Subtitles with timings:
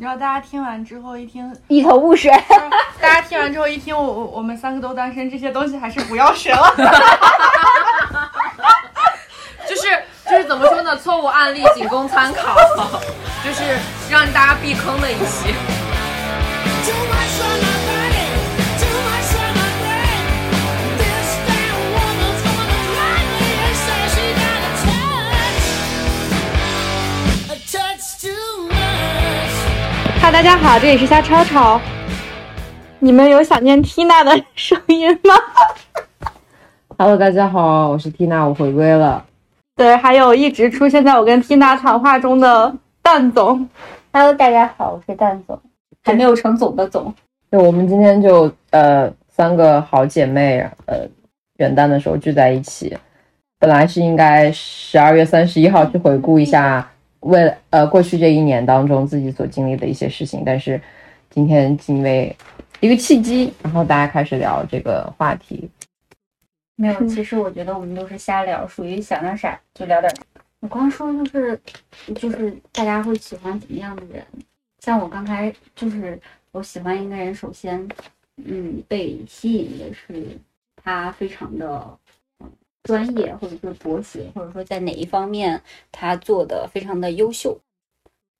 [0.00, 2.32] 你知道大家听完之后一听，一头雾水。
[2.98, 6.74] 大家听完之后一听，我我我们三个都单身，这些东西还是不要学了。
[9.68, 10.96] 就是就是怎么说呢？
[10.96, 12.56] 错误案例仅供参考，
[13.44, 13.76] 就是
[14.08, 15.54] 让大家避坑的一期。
[30.32, 31.78] 大家好，这里是虾超超。
[33.00, 35.34] 你们有想念 Tina 的声音吗
[36.96, 39.24] ？Hello，大家好，我是缇娜，我回归了。
[39.74, 43.68] 对，还有一直出现在我跟 Tina 谈话中的蛋总。
[44.12, 45.60] Hello，大家好，我是蛋总，
[46.04, 47.12] 还没有成总的总。
[47.50, 51.00] 对，我们今天就呃三个好姐妹，呃
[51.56, 52.96] 元旦的时候聚在一起，
[53.58, 56.88] 本来是应该十二月三十一号去回顾一下
[57.20, 60.80] 为了呃过去这一年当中自己所经历的一些事情，但是
[61.30, 62.34] 今天因为
[62.80, 65.68] 一个契机，然后大家开始聊这个话题。
[66.76, 70.22] 没有，其实我觉得我们都是瞎聊，属于想聊啥就聊点啥。
[70.60, 71.60] 我刚说就是
[72.14, 74.24] 就是大家会喜欢怎么样的人？
[74.78, 76.18] 像我刚才就是
[76.52, 77.86] 我喜欢一个人，首先
[78.36, 80.38] 嗯被吸引的是
[80.82, 81.98] 他非常的嗯
[82.84, 85.60] 专业，或者说博学，或者说在哪一方面
[85.92, 87.58] 他做的非常的优秀，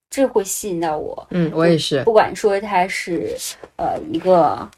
[0.08, 1.26] 这会吸引到我。
[1.30, 2.02] 嗯，我也是。
[2.04, 3.36] 不管说他是
[3.76, 4.68] 呃一个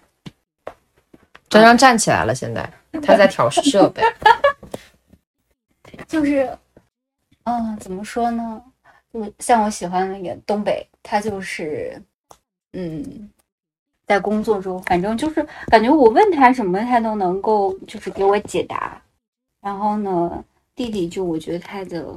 [1.48, 2.68] 张张站起来了，现在
[3.02, 4.02] 他在调试设备。
[6.08, 6.48] 就是，
[7.44, 8.62] 嗯，怎么说呢？
[9.12, 12.00] 就像我喜欢那个东北，他就是，
[12.72, 13.30] 嗯，
[14.06, 19.01] 在工作中，反正就是感觉我问他什么，他都能够就是给我解答。
[19.62, 22.14] 然后呢，弟弟就我觉得他的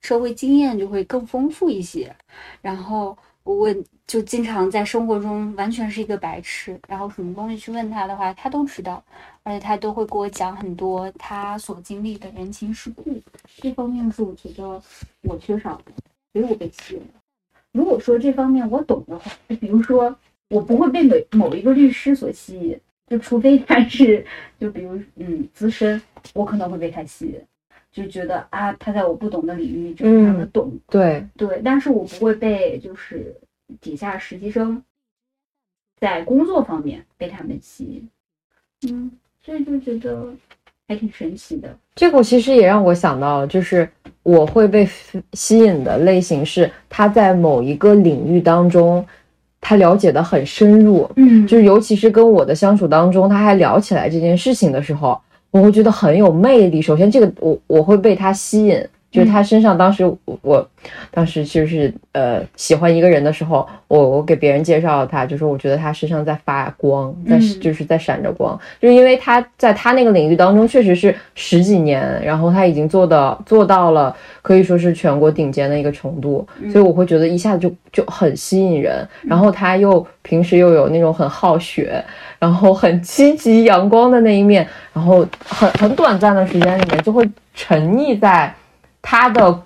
[0.00, 2.14] 社会经验就会更丰富一些。
[2.62, 3.68] 然后我，
[4.06, 9.02] 就经常在生活中完全是一个白痴，然后什么东西去问他的话，他都知道。
[9.42, 13.20] 而且他都会给我讲很多他所经历的人情世故，
[13.58, 14.82] 这方面是我觉得
[15.20, 15.92] 我缺少的，
[16.32, 17.20] 所以我被吸引了。
[17.72, 20.16] 如果说这方面我懂的话，就比如说
[20.48, 24.24] 我不会被某某一个律师所吸引，就除非他是
[24.58, 26.00] 就比如嗯资深，
[26.32, 27.34] 我可能会被他吸引，
[27.92, 33.34] 就觉得啊他在我不懂的领域就非常的懂，对，对，但是我不会被就是
[33.80, 34.82] 底下实习生
[36.00, 38.08] 在工作方面被他们吸引，
[38.90, 39.10] 嗯，
[39.42, 40.34] 所以就觉得
[40.88, 41.76] 还挺神奇的。
[41.94, 43.88] 这个其实也让我想到，就是
[44.22, 44.88] 我会被
[45.34, 49.06] 吸引的类型是他在某一个领域当中，
[49.64, 51.46] 他了解的很深入，嗯。
[51.46, 55.18] 就是尤其是跟我的相处当中，他还聊起来这件事情的时候，
[55.50, 56.82] 我会觉得很有魅力。
[56.82, 58.78] 首先，这个我我会被他吸引，
[59.14, 60.68] 就是他身上当时我我
[61.10, 67.60] 当时就是呃喜欢一个人的时候，我我给别人介绍他，就是我觉得他身上在发光，在嗯。
[67.60, 79.06] 就是在闪着光，就是因为他在他那个领域当中确实是十几年，然后他已经做到做到了可以说是全国顶尖的一个程度，所以我会觉得一下子就就很吸引人。
[79.22, 82.04] 然后他又平时又有那种很好学，
[82.38, 88.52] 然后很积极阳光的那一面，然后很很短暂的时间里面就会沉溺在
[89.04, 89.60] 他的。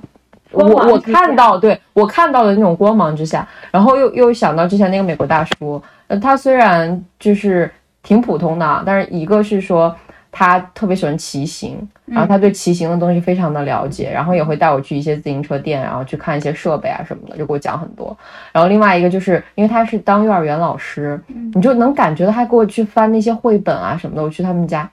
[0.51, 7.71] 我我看到，对我看到的那种光芒之下，然后又又想到之前那个美国大叔，呃，他虽然就是
[8.03, 9.95] 挺普通的啊，但是一个是说
[10.33, 18.17] 他特别喜欢骑行，然后他对骑行的东西非常的了解，然后也会带我去一些自行车店，然后去看一些设备啊什么的，就给我讲很多。
[18.51, 21.21] 然后另外一个就是因为他是当幼儿园老师，
[21.55, 24.91] 你就能感觉到他给我去翻那些绘本啊什么的，我去他们家。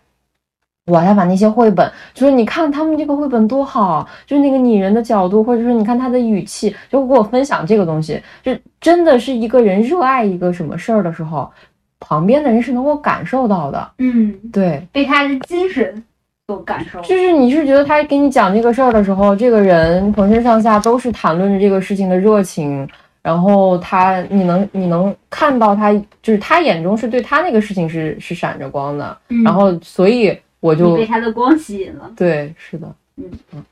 [0.91, 11.51] 哇，他把那些绘本，就是你看他们这个绘本多好，就是那个拟人的角度，或者说你看他的语气，就给我分享这个东西，就真的是一个人热爱一个什么事儿的时候，
[11.99, 13.91] 旁边的人是能够感受到的。
[13.97, 16.03] 嗯，对，被他的精神
[16.45, 17.01] 所感受。
[17.01, 22.87] 就是你是觉得他给你讲这个事儿的时候，这个人浑身上下都是谈论着这个事情的热情，
[23.23, 32.11] 然后他你能你能看到他，就是他眼中是对他那个事情是是闪着光的，嗯然后所以我你就被他的光吸引了。
[32.15, 33.63] 对是的，嗯嗯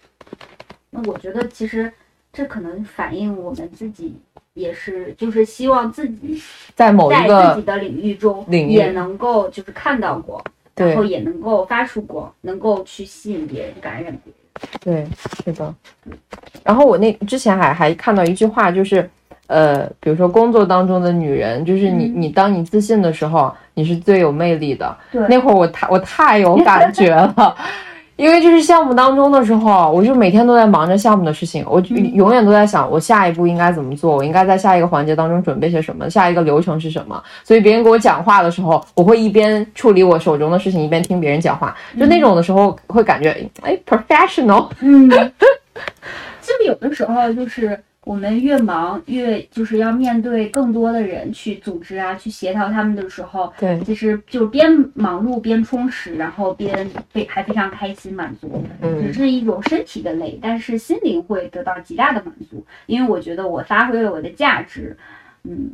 [0.91, 1.91] 那我觉得其实
[2.31, 4.15] 这可能反映我们自己
[4.53, 6.41] 也是，就是希望自己
[6.75, 10.43] 在某一在自个己的领域中也能够就是看到过，
[10.75, 14.33] 然后也能够发出光，能够去吸引别人、感染别人。
[14.79, 15.07] 对，
[15.43, 15.73] 是的。
[16.63, 19.09] 然后我那之前还还看到一句话，就是，
[19.47, 24.95] 呃，比如说工作当中的女人，就是你、嗯你当你自信的时候，你是最有魅力的。
[25.11, 27.55] 对那会儿我太我太有感觉了，
[28.15, 37.21] 因为就是项目当中的时候，我就每天都在忙着项目的事情，我就永远都在想我下一步应该怎么做，我应该在下一个环节当中准备些什么，下一个流程是什么。
[37.43, 44.69] 所以别人给我讲话的时候，我会一边处理我手中的事情，一边听别人讲话，就那种的时候会感觉哎 professional。
[44.79, 45.09] 嗯，
[46.41, 53.79] 就有的时候就是我们越忙越就是要面对更多的人去组织啊，去协调他们的时候，对。
[53.81, 59.01] 其实就边忙碌边充实，然后边非还非常开心满足，嗯。
[59.01, 64.97] 只是一种身体的累，但是心灵会得到极大的满足，因为我觉得我发挥了我的价值，
[65.43, 65.69] 嗯，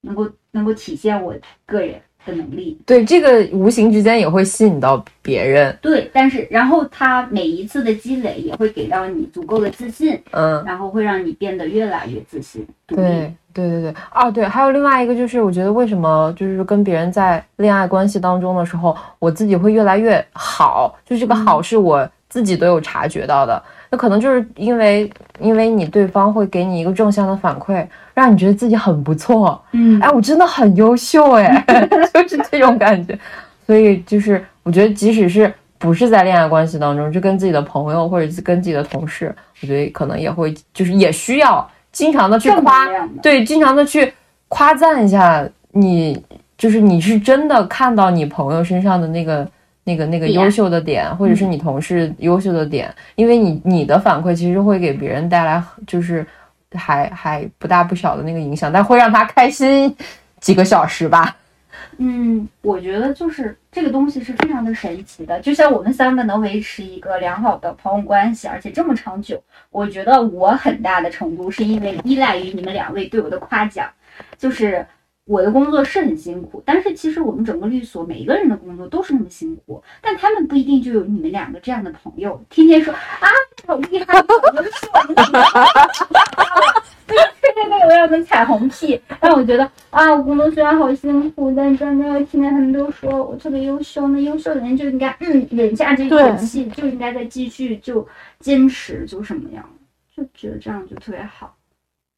[0.00, 1.34] 能够能够体现我
[1.66, 2.78] 个人的能力。
[2.86, 5.76] 对，这个无形之间也会吸引到别人。
[5.80, 12.66] 对，但是然后他每一次的积累也会给到你足够的自信，嗯，然后会让你变得越来越自信。
[12.86, 23.62] 对对对对，啊对，还有另外一个就是，我觉得为什么就是跟别人在恋爱关系当中的时候，我自己会越来越好，就是这个好是我自己都有察觉到的。
[23.92, 25.08] 那可能就是因为
[25.38, 31.62] 因为你对方会给你一个正向的反馈，让你觉得自己很不错，嗯哎，我真的很优秀，哎，
[32.14, 33.16] 就是这种感觉。
[33.66, 39.30] 所以就是我觉得，即使是不是在恋爱关系当中，就跟自己的朋友或者是跟自己的同事，
[39.60, 42.88] 我觉得可能也会就是也需要经常的去夸
[43.22, 44.10] 对，经常的去
[44.48, 46.18] 夸赞一下你，
[46.56, 49.46] 就是你是真的看到你朋友身上的那个。
[49.84, 56.24] 那个那个优秀的点，或者是你同事优秀的点，因为你你的反馈其实会给别人带来就是
[56.72, 59.92] 还还不大不小的那个影响，但会让他开心
[60.40, 61.36] 几个小时吧。
[61.98, 73.88] 嗯，我觉得就是这个东西是非常的神奇的，就像我们三个能维持一个良好的朋友关系，而且这么长久，我觉得我很大的程度是因为依赖于你们两位对我的夸奖，
[74.38, 74.86] 就是。
[75.24, 83.28] 我的工作是很辛苦，但是其实我们整个律所每一个人的工作都是那么辛苦，但他们不一定就有你们两个这样的朋友，天天说啊
[83.66, 85.14] 好厉害，我都是我们
[87.06, 98.06] 对我有个彩虹屁，让我觉得啊，我工作虽然好辛苦，但真的听见他们都说我特别优秀，那优秀的人就应该嗯忍下这一口气，就应该再继续就
[98.40, 99.64] 坚持，就什么样，
[100.14, 101.54] 就觉得这样就特别好。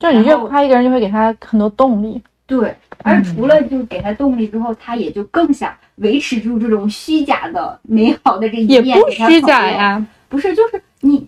[0.01, 2.21] 就你越夸一个人，就会给他很多动力。
[2.47, 11.27] 对，而除了就给他动力之后，他也就更想维持住这种虚假的美好的这一也面，不虚假呀，不是，就是你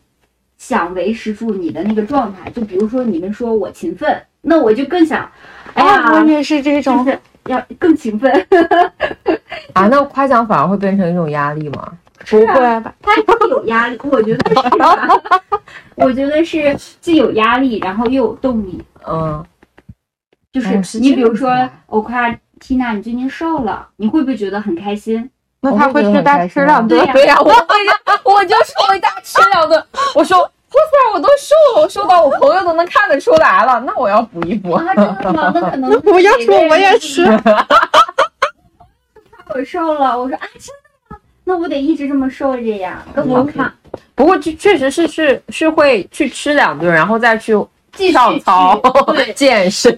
[0.58, 5.30] 想维持住你的那个状态，就比如说你们说我勤奋，那我就更想，
[5.74, 8.30] 哎呀，啊，我也是这种，就是要更勤奋。
[9.72, 11.92] 啊，那夸奖反而会变成一种压力吗？
[12.28, 12.46] 不会
[12.80, 12.94] 吧？
[13.00, 15.08] 他是有压力，我觉得是吧？
[15.96, 18.82] 我觉得是既有压力，然后又有动力。
[19.08, 19.44] 嗯，
[20.56, 25.28] 就是你比如说我夸缇娜你最近瘦了，你会不会觉得很开心？
[25.60, 27.36] 那他会去大吃两顿对呀。
[27.38, 27.52] 我会
[27.84, 27.92] 呀，
[28.24, 34.72] 我就说我大吃两顿，我说哇塞，我都瘦了，我瘦到我朋友都能看得出来了，那我要补一补。
[34.72, 35.52] 啊，真的吗？
[35.54, 37.22] 那可能 那不要说我也吃，
[39.54, 40.80] 我瘦了，我说啊，真的
[41.10, 41.18] 吗？
[41.44, 43.70] 那我得一直这么瘦着呀，更好看。
[44.14, 47.52] 不过确确实是是是会去吃两顿，然后再去
[47.96, 48.80] 继续跳操
[49.34, 49.94] 健身，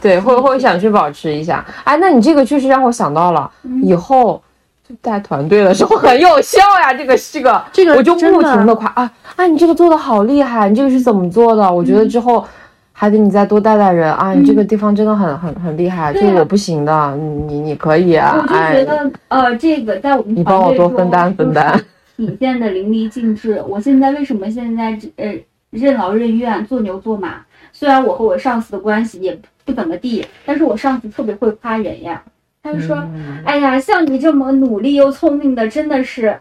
[0.00, 1.64] 对，会会想去保持一下。
[1.84, 4.42] 哎，那你这个确实让我想到了，嗯以后
[4.86, 6.92] 就带团队的时候很有效呀。
[6.92, 11.72] 这个这个这个我就不停的夸啊啊，你这个做的好厉害，你这个是怎么做的？
[11.72, 12.44] 我觉嗯得之后。
[12.92, 14.34] 还得你再多带带人啊！
[14.34, 18.36] 你这个地方真的很很很厉害，这对啊我不行的，你你你可以啊！
[18.38, 21.82] 我就哎觉，得，呃，这个在我们你帮我多分担分担。
[22.18, 23.64] 体现的淋漓尽致。
[23.66, 25.32] 我现在为什么现在呃
[25.70, 27.44] 任劳任怨、做牛做马？
[27.72, 32.22] 虽然我和我上司的关系也不怎么地，但是我上司特别会夸人呀。
[32.62, 36.38] 他就说：“嗯哎呀，像你这么努力又聪明的，真的是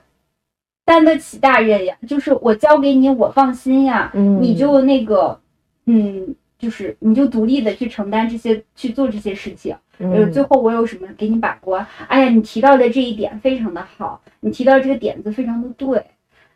[0.84, 1.96] 担得起大任呀。
[2.08, 4.12] 就是我交给你，我放心呀。
[4.14, 5.40] 嗯你就那个，
[5.86, 9.74] 嗯，就是你就独立的去承担这些，去做这些事情。
[10.00, 11.86] 呃，嗯最后我有什么给你把关？
[12.10, 15.88] 哎呀，你提到的这一点非常的好，你提到这个点子非常的对，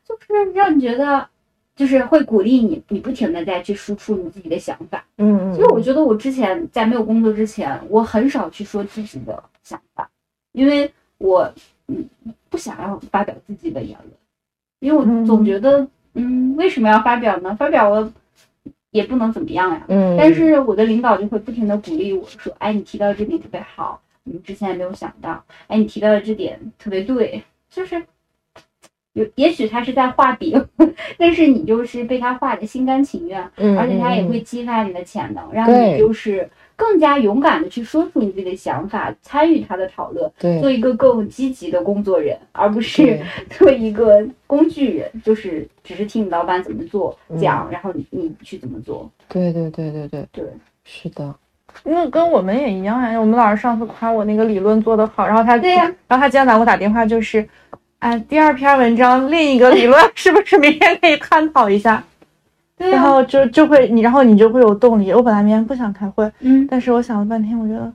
[0.05, 1.25] 就是让你觉得，
[1.75, 5.03] 就是会鼓励你，你不停的再去输出你自己的想法。
[5.17, 10.09] 嗯，其实我觉得我之前在没有工作之前，我很少去说自己的想法，
[10.51, 11.51] 因为我
[11.87, 12.05] 嗯
[12.49, 14.11] 不想要发表自己的言论，
[14.79, 17.55] 因为我总觉得嗯为什么要发表呢？
[17.55, 18.13] 发表了
[18.91, 19.83] 也不能怎么样呀。
[19.87, 25.43] 嗯，但是我的领导就会不停的鼓励我说：“哎，你提到的这点特别好，你之前也没有想到。
[25.65, 27.99] 哎，你提到的这点特别对，就是
[29.13, 30.63] 有也许他是在画饼，
[31.17, 40.59] 但是你就是被他画的心甘情愿，嗯，而且他也嗯会激发你的潜能，让你就是更加勇敢的去说出你自己的想法，参与他的讨论，对。
[40.59, 43.19] 做一个更积极的工作人，而不是
[43.51, 47.37] 做一个工具人，就是只是听你老板怎么做嗯。
[47.37, 49.09] 讲，然后你你去怎么做。
[49.29, 50.43] 对对对对对对，
[50.83, 51.33] 是的，
[51.83, 53.19] 那跟我们也一样呀。
[53.19, 55.83] 我们老师上次夸我那个理论做得好，然后他对呀。
[56.07, 57.47] 然后他今天给我打电话就是，
[58.03, 62.03] 哎，第二篇文章另一个理论是不是明天可以探讨一下？
[62.77, 65.13] 对啊，然后就就会你，然后你就会有动力。
[65.13, 67.89] 我本来明天不想开会，嗯，但是我想了半天，我觉得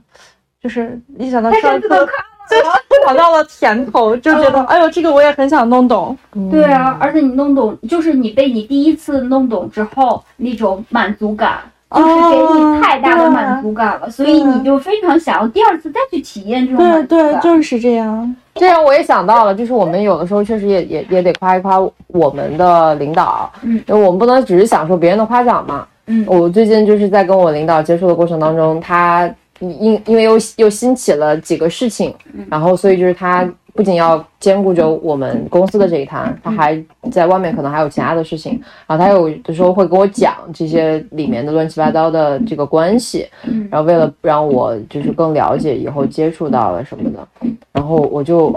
[0.59, 6.17] 就是一想到上课是不能就尝到了甜头，就觉得、嗯哎呦，这个我也很想弄懂。
[6.49, 11.59] 对啊，而且你弄懂，就是你被你第一次弄懂之后那种满足感。
[11.91, 17.41] 就是给你太大的满足感了，所以你就非常想要第二次再去体验这种对满足对，感。
[17.41, 18.35] 就是这样。
[18.59, 23.81] 这样我也想到了，就是我们有的时候确实也也也得夸一夸我们的领导，嗯。
[23.87, 25.87] 因为我们不能只是享受别人的夸奖嘛。
[26.07, 26.25] 嗯。
[26.27, 32.45] 我最近就是在跟我领导接触的过程当中，他因因为又又兴起了几个事情，嗯。
[32.51, 36.77] 然后所以就是他不仅要兼顾着我们公司的这一摊，他还
[37.09, 43.65] 在外面可能还有其他的事情，然后他有的时候会跟我讲这些里面的乱七八糟的这个关系，嗯。
[43.71, 47.25] 然后为了让我就是更了解以后接触到了什么的，
[47.71, 48.53] 然后我就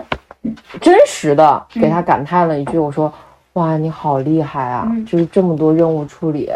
[0.80, 3.12] 真实的给他感叹了一句，我说
[3.54, 4.88] ：“哇，你好厉害啊！
[4.90, 5.06] 嗯。
[5.06, 6.50] 就是这么多任务处理，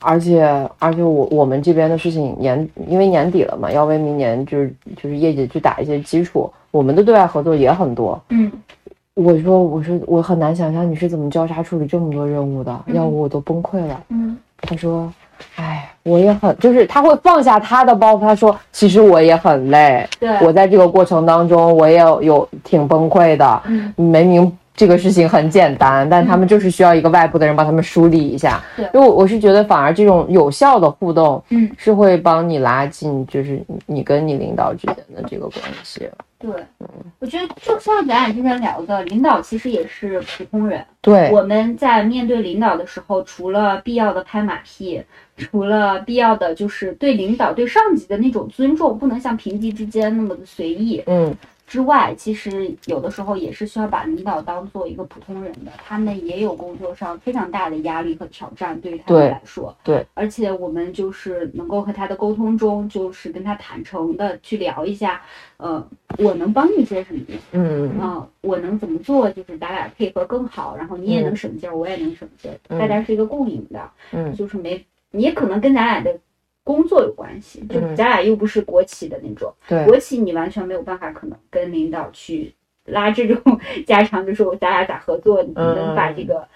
[0.00, 8.20] 而且而且我我们这边的事情年因为年底了嘛，要为明年就是就是业绩去打一些基础，我们的对外合作也很多。
[8.30, 8.50] 嗯，
[9.14, 14.00] 我说我说我很难想象你是怎么交叉处理这么多任务的，要不我都崩溃了。
[14.08, 15.12] 嗯，他说。
[15.54, 18.20] 哎，我也很，就是他会放下他的包袱。
[18.20, 23.62] 他说：“其实我也很累，对，我在这个过程当中，我也有有挺崩溃的。
[23.66, 28.62] 嗯明明这个事情很简单，但他们就是需要一个外部的人帮他们梳理一下。
[28.76, 28.84] 对。
[28.94, 36.08] 因为我我是觉得，反而这种有效的互动，嗯，是会帮你拉近，就是你跟你领导之间的这个关系。
[36.38, 36.88] 对，嗯。
[37.18, 40.84] 我觉得就像咱俩之前聊的，领导其实也是普通人。
[41.00, 45.02] 对，我们在面对领导的时候，除了必要的拍马屁，
[45.36, 51.02] 除了必要的就是对领导、对上级的那种尊重，不能像平级之间那么的随意。
[51.06, 51.34] 嗯，
[51.68, 59.76] 之外，其实有的时候也是需要把领导当做一个普通人的，他们也有工作上非常大的压力和挑战，对于他们来说。
[59.84, 65.20] 对，而且我们就是能够和他的沟通中，就是跟他坦诚的去聊一下，
[65.58, 67.20] 呃，我能帮你些什么，
[67.52, 76.18] 嗯我能怎么做，就是咱俩配合更好，然后你也能嗯省劲儿，我也能省劲儿，嗯大家是一个共赢的，嗯就是没，你也可能跟咱俩的
[76.68, 82.52] 工作有关系，就嗯咱俩又不是国企的那种，对，国企你完全没有办法可能跟领导去
[82.84, 83.40] 拉这种
[83.86, 86.46] 家常，就说咱俩咋合作，你能把这个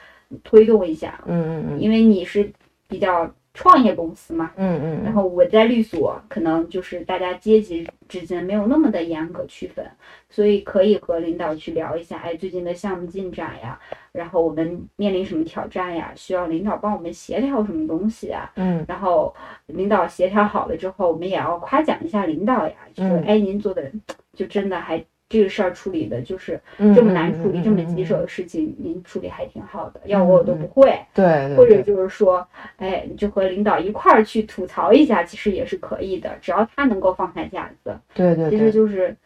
[0.45, 1.81] 推动一下，嗯嗯。
[1.81, 2.53] 因为你是
[2.87, 5.05] 比较创业公司嘛，嗯嗯嗯。
[5.05, 9.85] 然后我在律所，可能就是大家阶级之间没有那么的严格区分，
[10.31, 13.79] 所以可以和领导去聊一下，哎，最近的项目进展呀，
[14.13, 18.85] 然后我们面临什么挑战呀，需要领导帮我们协调什么东西啊，嗯。
[18.89, 19.35] 然后
[19.67, 23.25] 领导协调好了之后，我们也要夸奖一下领导呀，就说，嗯。
[23.25, 23.91] 哎，您做的
[24.35, 25.05] 就真的还。
[25.33, 30.95] 这个事儿处理的就是嗯，这么难处理、嗯这么棘手，的事情，您处理还挺好的，要我我都不会。
[31.15, 32.47] 对对，或者就是说，
[32.77, 37.99] 哎，你就和领导一块儿去吐槽一下，其实也是可以的，只要他能够放下架子。
[38.13, 39.17] 对对其实，就是，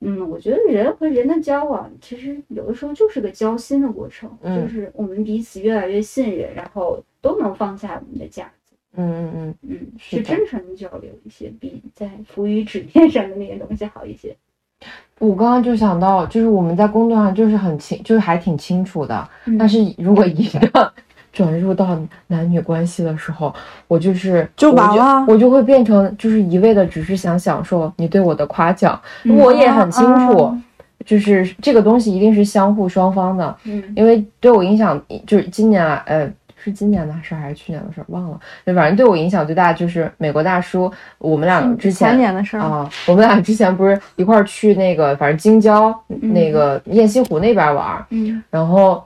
[0.00, 8.76] 嗯，我觉得人和人的交往，其实有的时候就是个交心的过程，嗯就是我们彼此越来越信任，然后都能放下我们的架子。
[8.94, 14.36] 嗯嗯嗯，嗯，是真诚的交流一些，比在浮于纸面上的那些东西好一些。
[15.18, 20.90] 我刚刚就想到，就是我们在工作上就是很清，就是还挺清楚的，嗯但是如果一旦
[21.32, 21.96] 转入到
[22.26, 23.54] 男女关系的时候，
[23.86, 30.62] 我就是就完了我就会变成就是一味的只是想享受你对我的夸奖，嗯我也很清楚，啊
[31.06, 36.30] 就是这个东西一定是相互双方的，嗯因为对我影响就是今年啊，呃。
[36.62, 38.04] 是今年的事儿还是去年的事儿？
[38.08, 38.38] 忘了。
[38.64, 42.60] 就反正对我影响最大就是美国大叔，我们俩之前前年的事儿。
[42.60, 49.02] 啊，我们俩之前不是一块儿去那个，反正京郊、那个雁西湖那边玩儿，嗯然后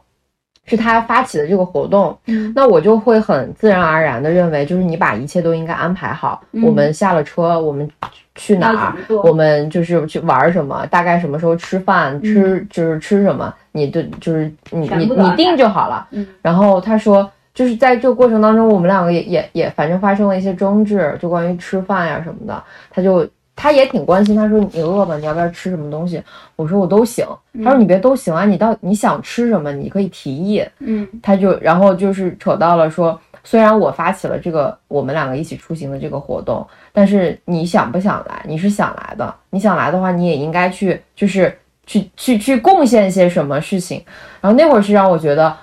[0.67, 6.43] 是他发起的这个活动，嗯那我就会很自然而然的认为，就是你把一切都应该安排好。
[6.53, 7.89] 嗯我们下了车，我们
[8.35, 16.07] 去哪儿我们就是去玩儿什么，大概什么时候吃饭，吃就是吃什么，你对就是你你你定就好了。
[16.11, 22.63] 嗯然后他说，就是在这个过程当中，我们两个也也也反正发生了一些争执，就关于吃饭呀什么的。
[22.91, 25.17] 他就他也挺关心，他说你饿吗？
[25.17, 26.23] 你要不要吃什么东西？
[26.55, 27.27] 我说我都行。
[27.65, 30.63] 他说你别都行啊，你到你想吃什么，你可以提议。
[30.81, 38.45] 嗯他就然后就是扯到了说，虽然我发起了这个我们两个一起出行的这个活动，但是你想不想来？
[38.47, 44.05] 你是想来的，你想来的话，你也应该去，就是去去去贡献些什么事情。
[44.43, 45.57] 然后那会儿是让我觉得，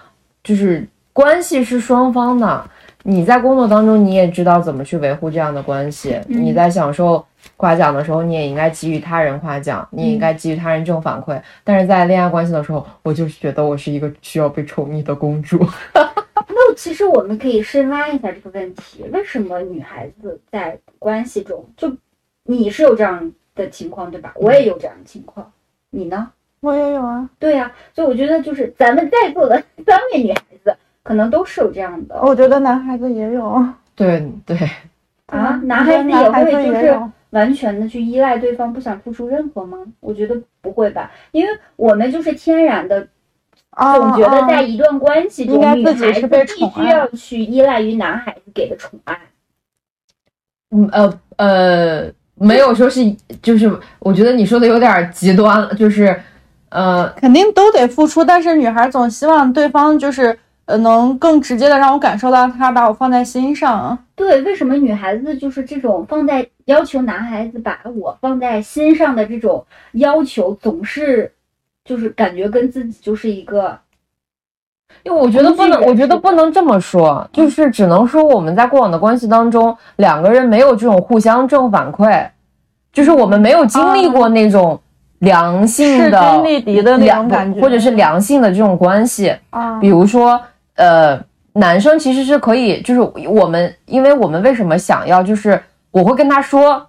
[0.44, 2.70] 就是关系是双方的。
[3.06, 6.14] 你在工作当中，你也知道怎么去维护这样的关系。
[6.30, 7.24] 嗯你在享受
[7.58, 11.40] 夸奖的时候，你也应该给予他人夸奖，你也应该给予他人正反馈。
[11.66, 15.60] 但是在恋爱关系的时候，我就是觉得我是一个需要被宠溺的公主。
[15.94, 21.94] 那其实我们可以深挖一下这个问题：为什么女孩子在关系中，就
[22.46, 24.32] 你是有这样的情况对吧？
[24.36, 25.52] 我也有这样的情况，
[25.90, 26.30] 你呢？
[26.62, 33.64] 我也有啊，对呀、所以我觉得就是咱们在座的三位女孩子，可能都是有这样的我觉得男孩子也有
[33.96, 34.58] 对对，
[35.28, 35.60] 啊。
[35.62, 37.00] 嗯男孩子也会就是
[37.32, 39.78] 完全的去依赖对方，不想付出任何吗？
[40.00, 43.08] 我觉得不会吧，因为我们就是天然的
[43.72, 49.20] 啊总觉得啊在一段关系中，应该女自己是孩子必须要去依赖于男孩子给的宠爱。
[50.72, 53.04] 嗯呃呃，没有说是，
[53.42, 56.20] 就是我觉得你说的有点极端了，就是
[56.70, 63.98] 呃，肯定都得付出，但是女孩总希望对方就是呃能更直接的让我感受到他把我放在心上。
[64.16, 71.32] 对，为什么女孩子就是这种放在要求男孩子把我放在心上的这种要求，总是
[71.84, 73.78] 就是感觉跟自己就是一个
[75.02, 82.30] 因为我觉得不能，我觉得不能这么说，就是只能说我们在过往的关系当中，两个人没有这种互相正反馈，
[82.92, 84.80] 就是我们没有经历过那种
[85.20, 89.36] 良性的势均力敌的那种感觉，或者是良性的这种关系。
[89.50, 90.40] 啊比如说，
[90.76, 95.62] 呃，男生其实是可以，就是我们，因为我们为什么想要，就是
[95.92, 96.86] 我会跟他说，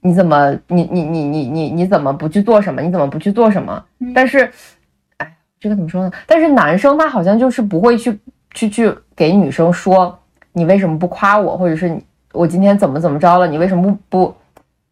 [0.00, 2.82] 你怎么，你你你你你你怎么不去做什么？
[2.82, 3.84] 你怎么不去做什么？
[4.00, 4.50] 嗯但是，
[5.18, 6.12] 哎，这个怎么说呢？
[6.26, 8.18] 但是男生他好像就是不会去
[8.52, 10.18] 去去给女生说，
[10.52, 12.00] 你为什么不夸我，或者是
[12.32, 14.34] 我今天怎么怎么着了，你为什么不不，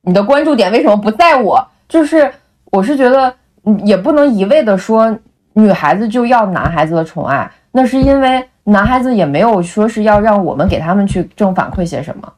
[0.02, 1.66] 你的关注点为什么不在我？
[1.88, 2.32] 就是
[2.66, 3.34] 我是觉得，
[3.64, 5.16] 嗯也不能一味的说
[5.54, 12.32] 女孩子就要男孩子的宠爱，那是因为男孩子也没有说是要让我们给他们去正反馈些什么，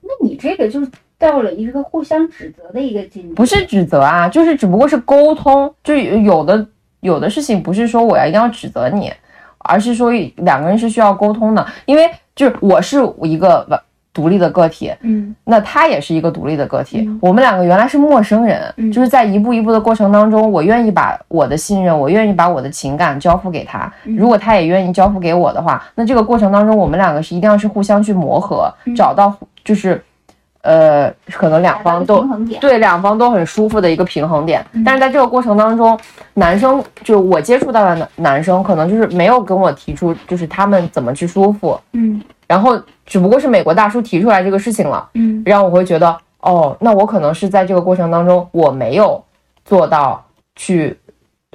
[0.00, 0.80] 那你这个就
[1.18, 3.34] 到了一个互相指责的一个境界。
[3.34, 6.64] 不是指责啊，就是只不过是沟通，就有的
[7.00, 9.12] 有的事情不是说我要一定要指责你，
[9.58, 13.82] 而是说两个人是需要沟通的，因为就是我是一个完
[14.14, 15.34] 独立的个体，嗯。
[15.44, 17.18] 那他也是一个独立的个体，嗯。
[17.20, 18.90] 我们两个原来是陌生人，嗯。
[18.92, 24.16] 就是在一步一步的过程当中，我愿意把我的信任，我愿意把我的情感交付给他，嗯。
[24.16, 28.94] 如果他也愿意交付给我的话，那这个过程当中，我们两个是一定要是互相去磨合，嗯。
[28.94, 30.00] 找到就是，
[30.64, 32.26] 呃，可能两方都。
[32.58, 34.64] 对两方都很舒服的一个平衡点。
[34.72, 35.98] 嗯但是在这个过程当中，
[36.32, 45.06] 男生就我接触到的男男生，可能就是没有跟我提出，就是他们怎么去舒服，嗯然后只不过是美国大叔提出来这个事情了。
[45.14, 49.22] 嗯让我会觉得，哦，那我可能是在这个过程当中我没有
[49.66, 50.24] 做到
[50.56, 50.98] 去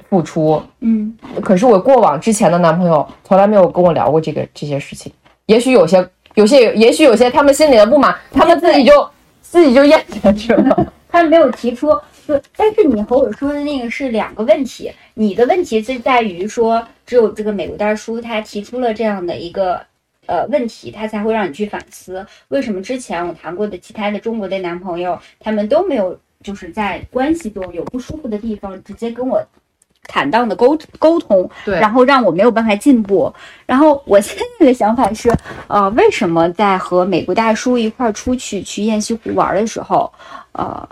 [0.08, 5.12] 付出，嗯可是我过往之前的男朋友从来没有跟我聊过这个这些事情。
[5.46, 9.10] 也许有些，有些，也许有些他们心里的不满，他们自己就
[9.42, 10.92] 自己就咽下去了。
[11.10, 11.88] 他没有提出，
[12.26, 19.80] 就但是你和我说的那个是两个问题，你的问题是在于说，只有这个美国大叔他提出了这样的一个
[20.26, 29.44] 呃问题，他才会让你去反思，为什么之前我谈过的其他的中国的男朋友，他们都没有就是在关系中有不舒服的地方，直接跟我。
[30.06, 33.32] 坦荡的沟沟通，对然后让我没有办法进步。
[33.66, 35.32] 然后我现在的想法是，
[35.68, 40.12] 呃，为什么在和美国大叔一块儿出去去雁西湖玩的时候，
[40.52, 40.88] 呃，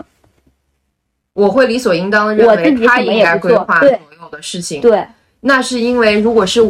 [1.33, 4.79] 我会理所应当的我自己什么也不做对有的事情。
[4.79, 5.05] 对，
[5.41, 6.61] 那是因为如果是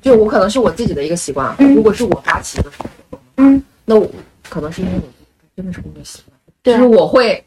[0.00, 2.70] 就我可能是我自己的一个习惯，嗯如果是我发起的，
[3.38, 4.08] 嗯，那我
[4.48, 5.02] 可能是因为我
[5.56, 7.44] 真的是工作习惯，就是我会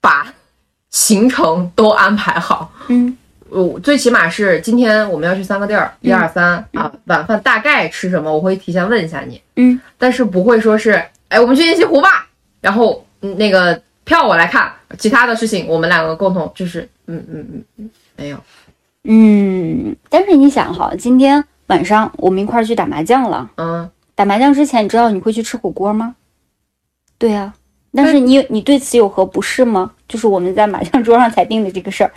[0.00, 0.32] 把
[0.88, 2.72] 行程都安排好。
[2.88, 3.16] 嗯
[3.52, 12.26] 我最起码是今天我们要去三个地儿，一二三啊，晚饭大概吃什么，我会提前问一下你，嗯，但是不会说是，哎，我们去雁西湖吧，
[12.60, 18.38] 然后嗯那个票我来看，其他的事情我们两个共同就是，嗯嗯嗯嗯，没有，
[19.04, 23.50] 嗯，但是你想哈，今天晚上我们一块儿去打麻将了。
[23.56, 26.14] 嗯，打麻将之前，你知道你会去吃火锅吗？
[27.18, 27.52] 对呀、
[27.94, 29.92] 但是你你对此有何不适吗？
[30.08, 32.12] 就是我们在麻将桌上才定的这个事儿，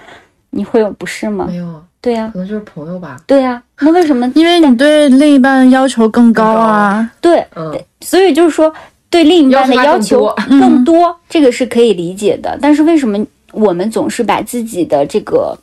[0.55, 1.57] 你会有不适吗没？
[1.57, 4.25] 有，对呀、可能就是朋友吧，对呀、那为什么？
[4.35, 7.11] 因为你对另一半要求更高啊。
[7.19, 8.73] 对，嗯，所以就是说，
[9.09, 12.57] 对另一半的要要求更 更多，这个是可以理解的。
[12.61, 15.57] 但是为什么我们总是把自己的这个，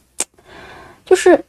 [1.06, 1.42] 就是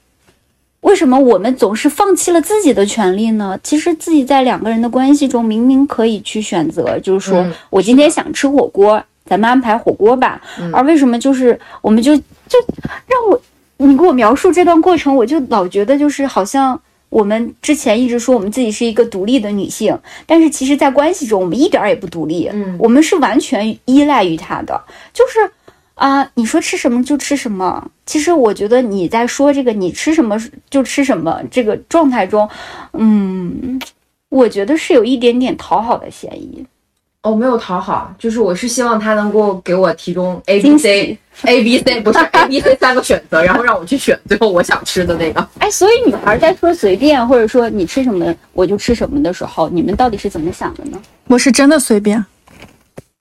[0.82, 3.60] 为什么我们总是放弃了自己的权利呢？
[3.64, 10.42] 其实自己在两个人的关系中，明明可以去选择，就是说、嗯我今天想吃火锅，咱们安排火锅吧。
[10.72, 12.60] 而为什么就是我们就就
[13.08, 13.42] 让我
[13.78, 16.80] 你给我描述这段过程，我就老觉得就是好像。
[17.10, 24.82] 我们之前一直说我们自己是一个独立的女性，但是其实，在关系中我们一点儿也不独立，嗯我们是完全依赖于他的，
[25.14, 25.48] 就是
[25.94, 27.88] 啊，你说吃什么就吃什么。
[28.08, 30.36] 其实我觉得你在说这个你吃什么
[30.72, 32.50] 就吃什么这个状态中，
[32.94, 33.80] 嗯，
[34.30, 36.66] 我觉得是有一点点讨好的嫌疑。
[37.24, 45.48] 哦，没有讨好，就是我是希望他能够给我提供 A B C A B C 不是 A B C 三个选择，然后让我去选最后我想吃的那个。
[45.60, 51.02] 哎，所以女孩在说随便或者说你吃什么我就吃什么的时候，你们到底是怎么想的呢？
[51.28, 52.24] 我是真的随便。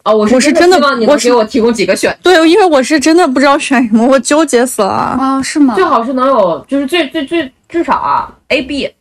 [0.03, 4.89] 哦，我我是真的希望你能给我提供几个选，对，因为我是真的不知道选什么，我纠结死了。
[4.89, 5.77] 啊、是吗？
[5.77, 8.93] 最好是能有，就是最最最至少啊 A B。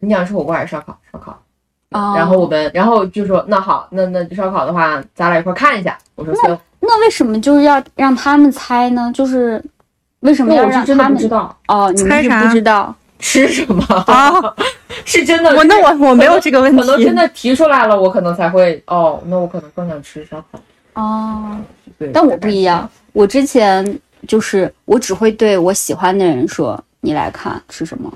[0.00, 0.98] 你想吃火锅还是烧烤？
[1.12, 1.38] 烧烤。
[1.92, 5.98] 哦然后我们，然后就说那好，那那烧烤的话，咱俩一块看一下。
[6.14, 9.10] 我说行，那为什么就是要让他们猜呢？
[9.14, 9.62] 就是
[10.20, 11.14] 为什么要那我是真的让他们？
[11.14, 12.94] 不知道哦，你们是猜啥不知道。
[13.22, 14.32] 吃什么啊，
[15.04, 15.54] 是真的。
[15.54, 17.14] 我那我我没有这个问题可能真。
[17.14, 20.58] 的提出来了，我可能才会哦，那我可能更想吃烧烤。
[20.94, 21.56] 哦，
[21.96, 28.12] 对，但我不一样，我之前就是我只会对我喜欢的人说：“你来看吃什么。”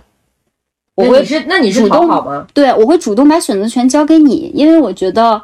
[0.97, 2.47] 我会那你是那你是主动讨好吗？
[2.53, 5.41] 对我会主动把选择权交给你，因为我觉得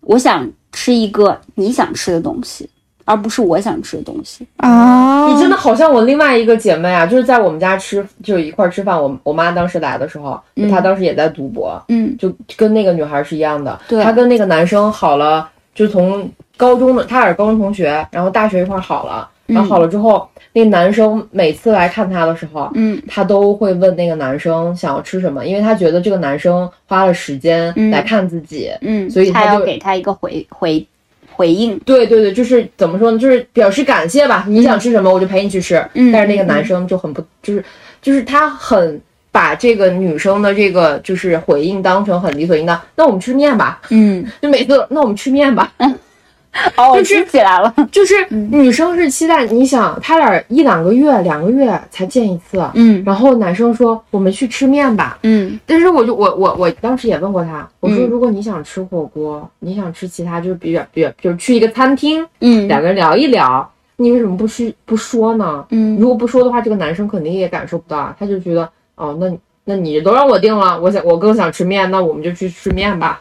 [0.00, 2.68] 我想吃一个你想吃的东西，
[3.04, 4.46] 而不是我想吃的东西。
[4.58, 9.00] 啊，你真的好像我另外一个姐妹啊，就是在我们家吃，就一块儿吃饭。
[9.00, 13.80] 我我妈当时来的时候，嗯她当时也在读博，嗯就跟那个女孩是一样的。
[13.88, 28.70] 对她跟那个男生好了，就从高中的，他俩是高中同学，然后大学一块儿好了，然后好了之后，那个男生每次来看她的时候，嗯他都会问那个男生想要吃什么，因为她觉得这个男生花了时间嗯来看自己。
[28.82, 30.86] 嗯，所以她要给他一个回回
[31.32, 31.78] 回应。
[31.80, 34.44] 对对对，就是怎么说呢，就是表示感谢吧。
[34.46, 35.82] 你想吃什么，我就陪你去吃。
[35.94, 37.64] 嗯但是那个男生就很不，就是
[38.02, 39.00] 就是他很
[39.32, 42.78] 把这个女生的这个就是回应当成很理所应当。
[42.96, 45.72] 那我们吃面吧，嗯，就每次那我们吃面吧，
[46.76, 47.72] 哦，我就是起来了。
[47.92, 53.02] 就是女生是期待，你想他俩一两个月、两个月才见一次，嗯。
[53.04, 55.58] 然后男生说我们去吃面吧，嗯。
[55.66, 62.66] 但是我就我我我当时也问过他，我说嗯如果你想吃火锅，你想吃其他，就是比较比较就是去一个餐厅，嗯。
[62.66, 65.64] 两个人聊一聊，你为什么不去不说呢？
[65.70, 65.96] 嗯。
[66.00, 73.20] 如果不说的话，这个男生肯定也感受不到，他就觉得哦，那你那你都让我定了，我想我更想吃面，那我们就去吃面吧。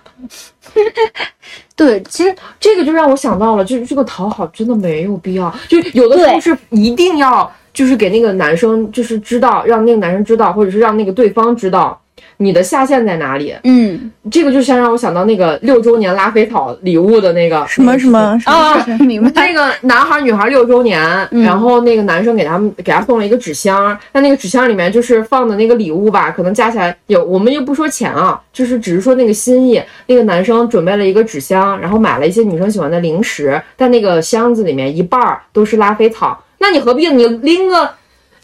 [1.76, 12.02] 对，其实这个就让我想到了，就是这个讨好真的没有必要，就有的时候是一定要就是给那个男生就是知道，让那个男生知道，或者是让那个对方知道
[12.38, 13.56] 你的下限在哪里。
[13.64, 19.32] 嗯这个就像让我想到那个六周年拉菲草礼物的那个什么什么什么啊，明白。
[19.36, 21.02] 那个男孩女孩六周年，
[21.32, 29.82] 嗯然后那个男生给他们给他送了一个纸箱，但那个纸箱里面就是放的那个礼物吧，可能加起来有，我们又不说钱啊，就是只是说那个心意。
[30.08, 37.90] 那个男生准备了一个纸箱，然后买了一些女生喜欢的零食，但那个箱子里面一半儿都是拉菲草，那你何必你拎个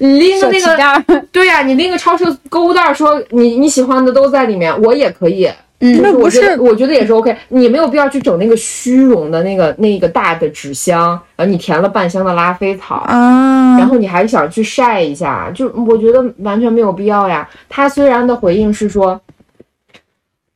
[0.07, 5.49] 你拎个那个袋儿， 对呀、你拎个超市购物袋儿，说你你喜欢的都在里面，我也可以。
[5.85, 7.35] 嗯就是我那不是觉得，我觉得也是 OK。
[7.49, 13.77] 你没有必要去整那个虚荣的那个那个大的纸箱，然后你填了半箱的拉菲草，啊？
[13.77, 17.45] 然后你还想去晒一下，就我觉得完全没有必要呀。
[17.67, 19.19] 他虽然的回应是说。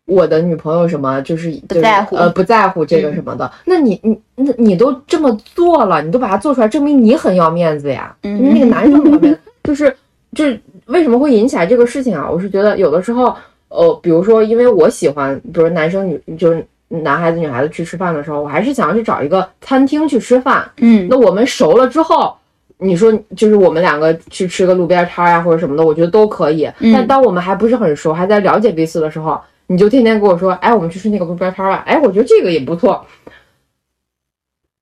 [0.07, 8.15] 我的女朋友什么就是就是在乎呃不在乎这个什么的，那你你那你都这么做了，你都把它做出来，证明你很要面子呀。
[8.23, 9.93] 嗯那个男生很要面子，就是
[10.33, 12.25] 就是为什么会引起来这个事情啊？
[12.29, 13.35] 我是觉得有的时候，
[13.67, 20.63] 呃，比如说因为我喜欢，比如男生女就是男孩子女孩子去吃饭的时候，我还是想要去找一个餐厅去吃饭。
[20.77, 22.33] 嗯那我们熟了之后，
[22.77, 26.65] 你说就是我们两个去吃个路边摊儿呀或者什么的，我觉得都可以。
[26.79, 33.05] 嗯但当我们还不是很熟，还在了解彼此的时候，你就天天跟我说，哎，我们去吃那个路边摊儿吧，哎，我觉得这个也不错。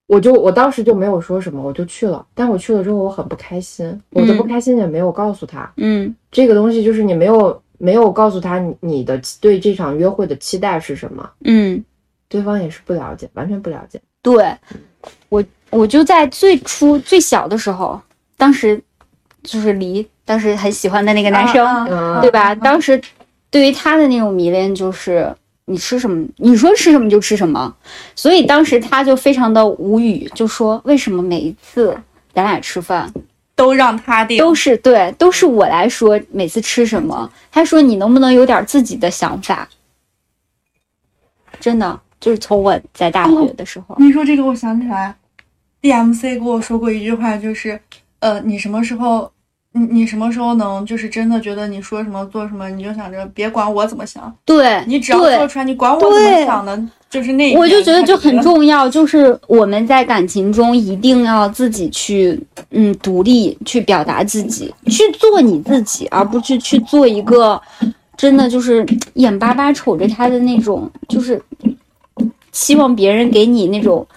[0.07, 2.23] 我就我当时就没有说什么，我就去了。
[2.35, 5.71] 但我去了之后，我很不开心，我的嗯不开心也没有告诉他。
[5.77, 11.83] 嗯这个东西就是你没有没有告诉他你你的对这场约会的期待是什么，嗯，
[12.29, 13.99] 对方也是不了解，完全不了解。
[14.21, 14.55] 对，
[15.29, 17.99] 我我就在最初最小的时候，
[18.37, 18.79] 当时
[19.41, 22.53] 就是离当时很喜欢的那个男生，嗯，对吧？
[22.53, 23.01] 当时
[23.55, 27.73] 对于他的那种迷恋就是你吃什么，你说吃什么就吃什么，
[28.13, 31.97] 所以当时他就非常的无语，就说为什么每一次
[32.33, 33.09] 咱俩吃饭，
[33.55, 37.31] 都让他定，都是对，都是我来说每次吃什么。
[37.49, 39.69] 他说你能不能有点自己的想法？
[41.61, 45.15] 真的，就是从我在大学的时候，你说这个，我想起来
[45.81, 47.79] ，DMC 跟我说过一句话，就是，
[48.19, 49.31] 呃，你什么时候，
[49.77, 67.61] 你你什么时候能就是真的觉得你说什么做什么，你就想着别管我怎么想，对，你只要对做出来，你管我怎么想的，就是那我就觉得就很重要，就是我们在感情中一定要自己去，嗯，独立去表达自己，去做你自己，而不是去做一个
[68.15, 68.85] 真的就是
[69.15, 71.41] 眼巴巴瞅着他的那种，就是
[72.53, 74.07] 希望别人给你那种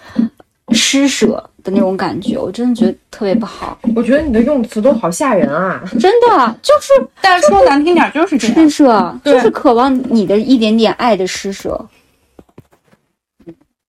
[0.70, 5.82] 施舍的那种感觉，我真的觉得特别不好，我觉得你的用词都好吓人啊！
[6.00, 8.70] 真的就是但是说难听点就是这样施。
[8.70, 11.78] 舍，就是渴望你的一点点爱的施舍。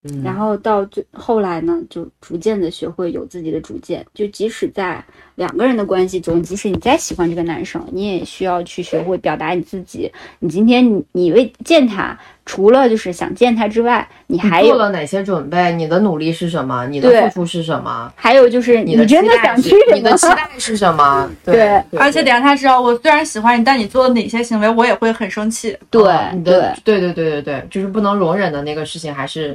[0.05, 4.05] 嗯然后到最后来呢，就逐渐的学会有自己的主见。
[4.13, 5.03] 就即使在
[5.35, 10.09] 两个人的关系中，即使你再喜欢这个男生，你也需要去学会表达你自己。
[10.39, 15.73] 你今天你你为见他，除了就是想见他之外，你还有你做了哪些准备？
[15.73, 16.87] 你的努力是什么？
[16.87, 18.09] 你的付出是什么？
[18.15, 20.35] 还有就是你的真的期待是什你的期么？
[20.35, 21.29] 待是什么？
[21.43, 25.77] 对而且得让他知道，我虽然喜欢你，但你做了哪些行为，我也会很生气。
[25.89, 26.01] 对
[26.45, 29.53] 对对对对对，就是不能容忍的那个事情，还是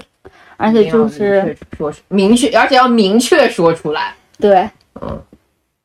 [0.57, 4.15] 而且就是明确说明确，而且要明确说出来。
[4.39, 4.69] 对，
[5.01, 5.21] 嗯，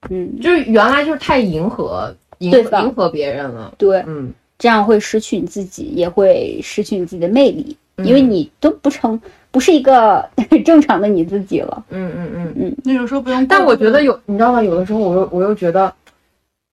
[0.09, 3.73] 嗯，就是原来就是太迎合，迎合迎合别人了。
[3.77, 9.19] 对，嗯，这样会失去你自己，也会失去你自己的魅力，因为嗯你都不成
[9.51, 10.27] 不是一个
[10.65, 11.83] 正常的你自己了。
[11.89, 12.75] 嗯嗯嗯嗯。
[12.83, 13.45] 那有时候不用。
[13.47, 14.61] 但我觉得有，你知道吗？
[14.63, 15.93] 有的时候我又我又觉得，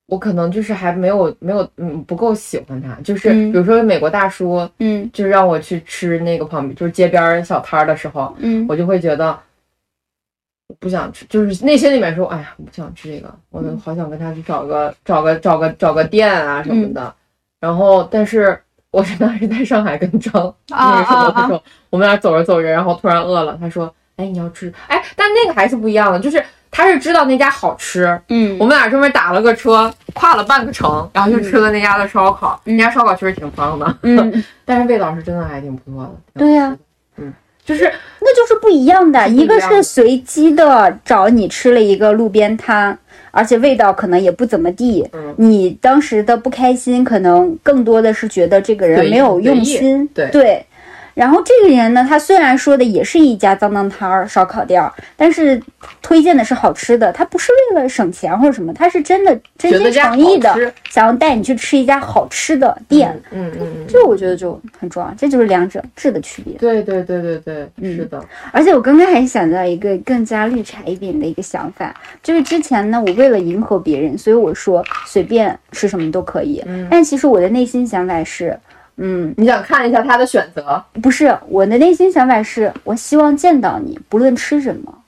[0.07, 2.97] 我可能就是还没有没有嗯不够喜欢他。
[3.03, 9.39] 就是嗯比如说美国大叔，嗯就是让我去吃那个旁边就是街边小摊儿的时候，嗯我就会觉得
[10.81, 17.15] 不想吃，就是内心里面说，哎呀，我不想吃这个，我好想跟他去找个找个找个找个店啊什么的。
[17.61, 18.57] 然后，但是
[18.91, 20.33] 我是当时在上海跟张
[20.69, 24.73] 那个什么的时候，我们俩走着走着，然后突然饿了，他说，哎，你要吃？
[24.89, 26.43] 哎，但那个还是不一样的，就是
[26.77, 28.55] 他是知道那家好吃，嗯。
[28.61, 32.61] 我们俩专门打了个车，跨了半个城，然后就吃了那家的烧烤。
[32.65, 36.39] 那家烧烤确实挺棒的，嗯， 但是味道是真的还挺不错的。
[36.39, 36.77] 对呀。
[37.17, 37.33] 嗯，
[37.65, 42.99] 就是那就是不一样的，一个是随机的找你吃了一个路边摊，
[43.31, 45.09] 而且味道可能也不怎么地。
[45.15, 45.35] 嗯。
[45.39, 50.07] 你当时的不开心，可能更多的是觉得这个人没有用心。
[50.09, 50.27] 对。
[50.27, 50.31] 心。
[50.31, 50.67] 对
[51.17, 55.59] 然后这个人呢，他虽然说的也是一家脏脏摊儿、烧烤店儿，但是
[56.03, 60.55] 推荐的是好吃的，他不是为了省钱或者什么，他是真的真心诚意的
[60.91, 63.19] 想要带你去吃一家好吃的店。
[63.31, 66.53] 嗯嗯嗯，这我觉得就很重要，这就是两者质的区别。
[66.59, 76.63] 对对对对对，嗯是的，而且我刚刚还想到一个更加绿茶一点的一个想法，就是之前呢，我为了迎合别人，所以我说随便吃什么都可以。
[76.67, 78.59] 嗯但其实我的内心想法是，
[78.97, 85.03] 嗯，你想看一下他的选择，不是我的内心想法是，我希望见到你，不论吃什么。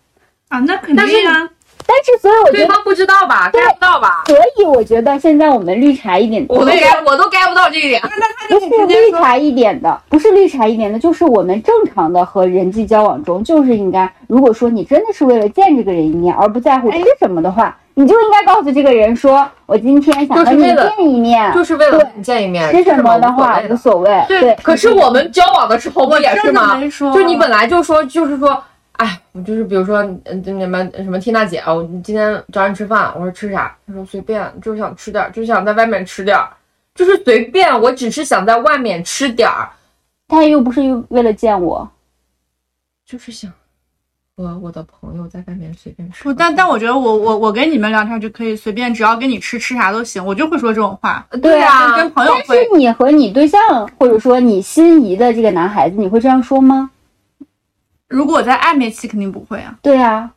[0.48, 1.48] 啊，那肯但是定啊。
[1.88, 4.24] 但是，所以我觉得，对方不知道吧对？get 不到吧？
[4.27, 8.03] 所以我觉得现在我们绿茶一点，我都 get 我都 get 不到这一点。
[8.51, 24.22] 不是绿茶一点的，不是绿茶一点的，就是我们正常的和人际交往中，就是应该，如果说你真的是为了见这个人一面，而不在乎吃什么的话，你就应该告诉这个人说，我今天想和你见一面，就是为了见一面，吃什么的的话无所谓。
[24.29, 26.79] 对，可是我们交往的时候不也是吗？
[27.14, 28.62] 就你本来就说，就是说，
[28.99, 33.77] 哎，我就是比如说，嗯，你们什么缇娜姐，我今天找你吃饭，我说吃啥？
[33.87, 36.37] 她说随便，就是想吃点，就是想在外面吃点，
[36.97, 39.71] 就是随便，我只是想在外面吃点儿，
[40.27, 40.81] 他又不是
[41.11, 41.89] 为了见我，
[43.07, 43.53] 就是想
[44.37, 46.35] 和我的朋友在外面随便吃不，。
[46.35, 51.25] 但但我觉得我我我跟你们聊天就可以随便，只要跟你吃吃啥都行，我就会说这种话。
[51.41, 53.61] 对啊，跟朋友但会是你和你对象
[53.97, 56.91] 或者说你心仪的这个男孩子，你会这样说吗？
[58.09, 59.79] 如果我在暧昧期肯定不会啊。
[59.83, 60.31] 对啊，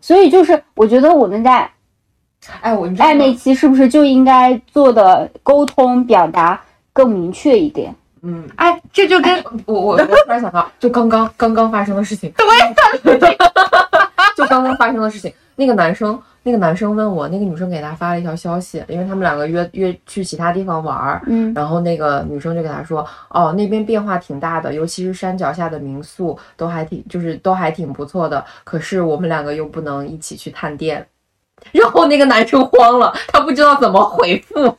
[0.00, 1.70] 所以就是我觉得我们在
[2.60, 6.60] 哎，我暧昧期是不是就应该做的沟通表达
[6.92, 7.94] 更明确一点？
[8.22, 12.32] 嗯，哎，这就跟我我我突然想到，就刚刚刚刚发生的事情，
[14.38, 15.32] 就刚刚发生的事情。
[15.56, 28.44] 那个男生，那个男生问我，那个女生给他发了一条消息，因为他们两个约约去其他地方玩儿，嗯然后那个女生就给他说，哦，那边变化挺大的，尤其是山脚下的民宿都还挺，就是都还挺不错的。
[28.62, 31.04] 可是我们两个又不能一起去探店，
[31.72, 34.78] 然后那个男生慌了，他不知道怎么回复。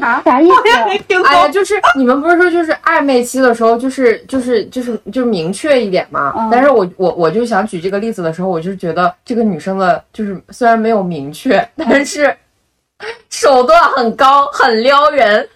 [0.00, 0.54] 啊，啥意思？
[0.86, 6.32] 没听哎呀，就是你们不是说就是暧昧期的时候，就是就是就是就是明确一点嘛。
[6.36, 12.34] 嗯但是我我我就想举这个例子的时候，我就觉得这个女生的，就是虽然没有明确，但是
[13.30, 15.48] 手段很高，很撩人。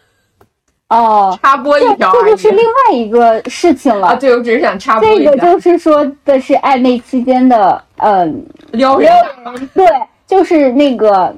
[0.91, 4.09] 哦，插播一条这就是另外一个事情了。
[4.09, 9.11] 啊，对，我只是想插播这个，就是说的是暧昧期间的，嗯，撩人
[9.43, 9.87] 撩人，对，
[10.27, 11.35] 就是那个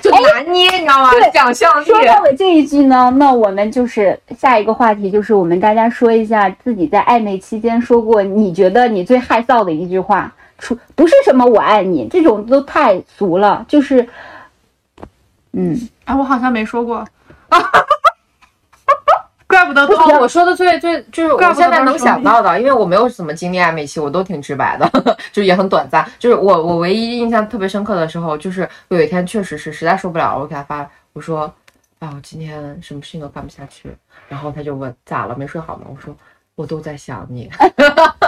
[0.02, 1.10] 就拿捏，你知道吗？
[1.12, 1.84] 对想象力。
[1.84, 14.06] 说到了这一句呢，那我们就是下一个话题，就是我们大家说一下自己在暧昧期间说过你觉得你最害臊的一句话，出不是什么我爱你这种都太俗了，就是，
[15.52, 17.04] 嗯，啊，我好像没说过。
[19.50, 24.88] 怪不得都哦，我说的最最就是我现在能想到的，因为我没有怎么经历暧昧期，我都挺直白的，
[25.32, 26.08] 就也很短暂。
[26.18, 31.52] 就是我我唯一印象特别深刻的时候，就是我有一天确实是实在受不了了，我给他发我说
[31.98, 33.90] 啊，我今天什么事情都干不下去，
[34.28, 35.82] 然后他就问咋了，没睡好吗？
[35.90, 36.14] 我说
[36.54, 37.50] 我都在想你。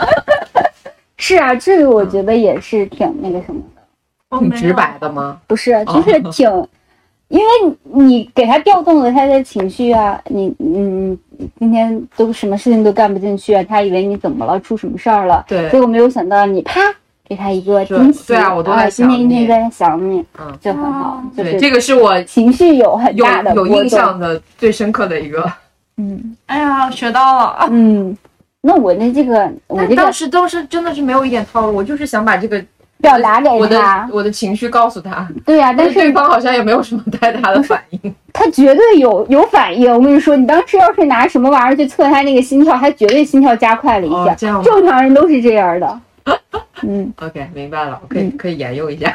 [1.17, 5.41] 是啊，这个我觉得也是挺那个什么的，挺直白的吗？
[5.47, 6.51] 不是，就是挺，
[7.33, 11.19] 因为你给他调动了他的情绪啊，你嗯，
[11.59, 15.71] 今天都什么事情都干不进去啊，他以为你怎么了，出什么事儿了，对。
[15.71, 16.79] 结果没有想到你啪
[17.27, 23.83] 给他一个惊喜，对啊我都在今天想你一天在想你，嗯，就很好，就对，是这个是我情绪有很有大的有波动。
[23.83, 25.51] 印象的最深刻的一个。
[25.97, 26.37] 嗯。
[26.45, 27.67] 哎呀，学到了。
[27.71, 28.15] 嗯，
[28.61, 32.63] 那我那这个我这个当时都是真的是没有一点套路，我就是想把这个
[33.03, 38.15] 表达给我的他，我的情绪告诉他，对呀、但但是对方好像也没有什么太大的反应。
[38.33, 39.93] 他绝对有有反应。
[39.93, 44.35] 我跟你说，你当时要是拿什么玩意儿去测他那个心跳，他绝对心跳加快了一下。
[44.37, 46.01] 正常人都是这样的。
[46.83, 49.15] 嗯，OK，明白了，我可以可以研究一下。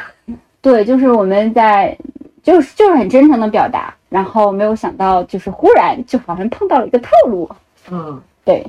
[0.60, 1.96] 对，就是我们在，
[2.42, 7.48] 就是就是很真诚的表达，然后没有想到，就是忽然就好像碰到了一个套路。
[7.90, 8.66] 嗯，对，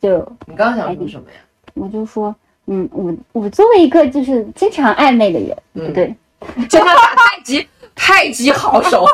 [0.00, 1.36] 就你刚刚想说什么呀？
[1.74, 2.34] 我就说，
[2.74, 6.14] 嗯，我我作为一个就是经常暧昧的人，嗯对
[6.70, 9.04] 真的打太极，太极好手。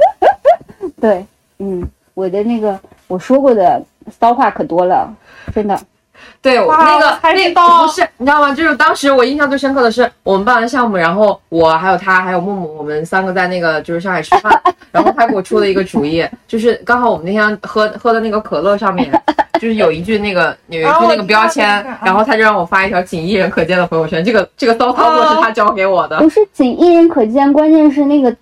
[0.98, 1.26] 对，
[1.58, 3.82] 嗯，我的那个我说过的
[4.18, 5.14] 骚话可多了，
[5.54, 5.78] 真的。
[6.42, 8.54] 对，我那个那不是，你知道吗？
[8.54, 19.10] 就是当时我印象最深刻的是，我们办完项目，然后我还有他还有木木，我们三个在那个就是上海吃饭， 然后他给我出了一个主意，就是刚好我们那天喝喝的那个可乐上面，
[19.60, 26.18] 就是有一句那个有一句那个标签然后他就让我发一条仅一人可见的朋友圈，这个这个骚操作是他教给我的。
[26.18, 28.34] 不是仅一人可见，关键是那个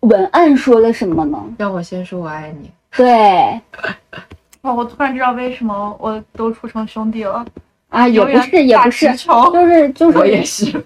[0.00, 1.38] 文案说了什么呢？
[1.58, 2.70] 让我先说我爱你。
[2.96, 3.60] 对
[4.64, 7.44] 哇，我突然知道为什么我都处成兄弟了。
[7.90, 10.84] 啊，也不是，也不是就是就是，我也是，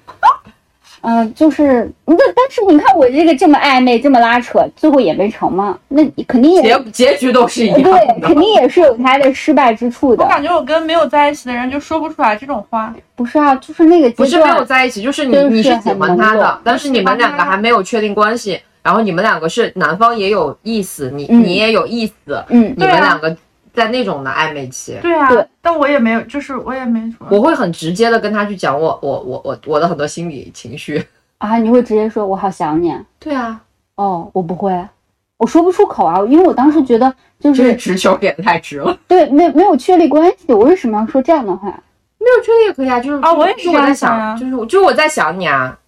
[1.01, 8.37] 嗯、就是那但是你看我这个这么暧昧，这么拉扯，最后也没成嘛，那你肯定也结结局都是一样的对，肯。
[8.37, 10.25] 定也是有他的失败之处的。
[10.25, 12.93] 我感觉我跟没有在一起的人就说不出来这种话。
[13.15, 23.35] 不是啊，就是那个阶不是没有，在一起，就是你你是喜欢他的，但是你们两个还没有确定关系，然后你们两个是男方也有意思，你嗯你也有意思，嗯你们两个
[23.79, 27.27] 在那种的暧昧期，对啊，对但我也没有，就是我也没说。
[27.31, 31.03] 我会很直接的跟他去讲我我我我我的很多心理情绪。
[31.39, 33.59] 啊，你会直接说我好想你啊，对啊，
[33.95, 34.73] 哦，我不会，
[35.37, 37.09] 我说不出口啊，因为我当时觉得
[37.41, 38.99] 就就是是直球点的太直了。
[39.07, 41.69] 对没没有确立关系，我为什么要说这样的话？
[42.19, 45.79] 没有确立也可以啊，就是啊我也是就我在这样想啊，就是我就是我在想你啊。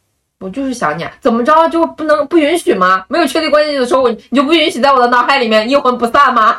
[0.43, 3.05] 我就是想你啊，怎么着就不能不允许吗？
[3.09, 6.57] 没有确立关系的时候，我你就不允许在我的脑海里面阴魂不散吗？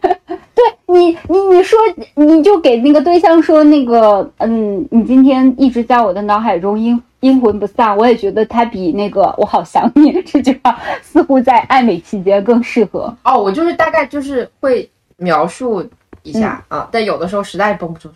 [0.86, 1.78] 你你你说
[2.14, 13.14] 你就给那个对象说那个嗯，你今天一直在我的脑海中阴阴魂不散，我也觉得他比那个我好想你这句话似乎在暧昧期间更适合。
[13.24, 15.86] 哦，我就是大概就是会描述
[16.22, 18.12] 一下、啊，但有的时候实在绷不住，说，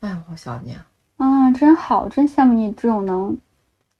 [0.00, 0.84] 哎，我好想你啊。
[1.18, 3.36] 啊，真好，真羡慕你这种能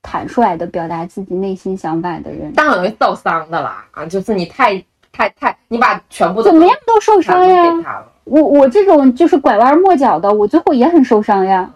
[0.03, 2.53] 坦率的表达自己内心想法的人。
[2.57, 8.03] 但很容易受伤的啦啊，就是你太太太，你把全部的怎么样都受伤呀！
[8.25, 11.69] 我我这种就是拐弯抹角的，我最后也很受伤呀。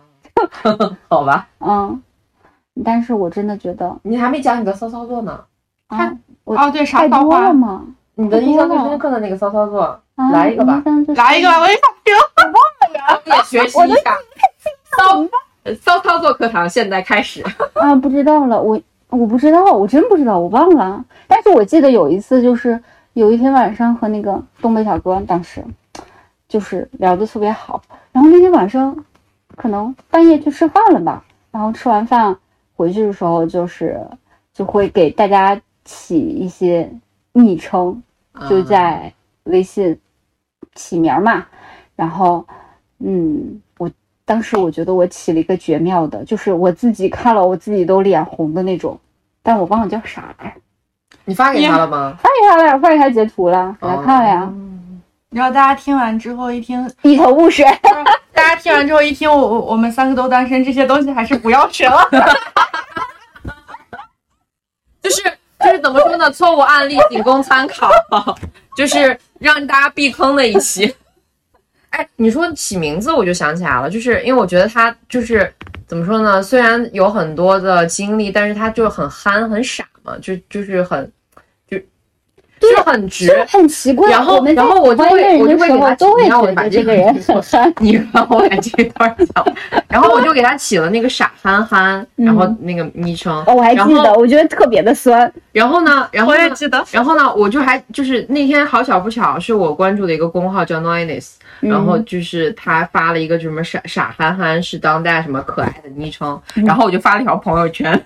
[1.08, 1.46] 好吧？
[1.60, 2.02] 嗯，
[2.84, 5.40] 但是我真的觉得你还没讲你的骚操作呢，
[5.88, 6.12] 啊，
[6.44, 7.54] 我哦，对，啥骚话了？
[7.54, 7.84] 嘛。
[8.18, 9.82] 你的印象最深刻的那个骚操作，
[10.14, 10.82] 啊来一个吧
[11.14, 12.14] 来一个吧，我也想听。
[13.26, 14.16] 你也学习一下。
[14.96, 15.28] 骚
[15.78, 17.44] 骚操作课堂现在开始。
[17.74, 21.04] 啊，不知道了，我我不知道，我真不知道，我忘了。
[21.26, 22.82] 但是我记得有一次，就是
[23.16, 25.64] 有一天晚上和那个东北小哥，当时
[26.46, 27.82] 就是聊的特别好。
[28.12, 28.94] 然后那天晚上
[29.56, 32.36] 可能半夜去吃饭了吧，然后吃完饭
[32.74, 33.98] 回去的时候，就是
[34.52, 36.92] 就会给大家起一些
[37.32, 38.02] 昵称，
[38.32, 39.10] 啊就在
[39.44, 39.98] 微信
[40.74, 41.46] 起名嘛。
[41.94, 42.46] 然后，
[42.98, 43.90] 嗯，我
[44.26, 49.00] 当时我觉得我起了一个绝妙的，就是我自己看了我自己都脸红的那种，
[49.42, 50.54] 但我忘了叫啥来。
[51.26, 52.16] 你发给他了吗？
[52.22, 54.50] 发给他了，发给他截图了，给他看了呀，
[55.30, 57.66] 然后大家听完之后一听，一头雾水。
[58.32, 62.08] 大家听完之后一听，我我我们三个都单身，这些东西还是不要学了。
[65.02, 65.22] 就是
[65.60, 66.30] 就是怎么说呢？
[66.30, 67.90] 错误案例仅供参考，
[68.76, 70.94] 就是让大家避坑的一期。
[71.90, 75.52] 哎，你说起名字，我就想起来了，就是因为我觉得他就是
[75.86, 76.42] 怎么说呢？
[76.42, 81.10] 虽然有很多的经历，但是他就是很憨很傻嘛，就就是很
[82.70, 83.46] 就是很直。
[83.48, 87.72] 很奇怪，然后然后我就会我就会给他候都会让我把这个人很憨。
[87.78, 89.46] 你 让我把这一段讲，
[89.88, 95.32] 然后我就给他起了那个傻憨憨，然后那个昵称，哦，我还然后记得，我觉得特别的酸。
[95.52, 107.98] 然后呢，然后呢我也记得，然后呢，我就还就是那天好巧不巧，是我关注的一个公号叫 Noiness，然嗯后就是他发了一个什么傻傻憨憨是当代什么可爱的昵称，嗯然后我就发了一条朋友圈，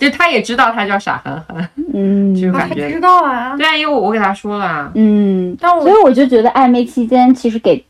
[0.00, 3.54] 就他也知道他叫傻憨憨，嗯 就感觉知觉道啊。
[3.56, 7.84] 对啊，因为我我给他说了啊，嗯，但我所以我就觉得暧昧期间，其实给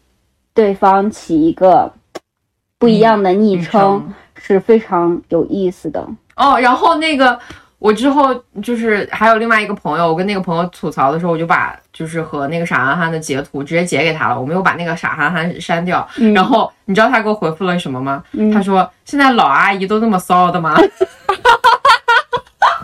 [0.52, 1.90] 对方起一个
[2.78, 6.04] 不一样的昵称是非常有意思的。
[6.36, 7.38] 哦，然后那个
[7.78, 16.06] 我之后就是还有另外一个朋友，我跟那个朋友吐槽的时候，我就把就是和那个傻憨憨的截图直接截给他了，我没有把那个傻憨憨删掉。
[16.18, 18.22] 嗯然后你知道他给我回复了什么吗？
[18.32, 20.74] 嗯他说：“现在老阿姨都那么骚的吗？”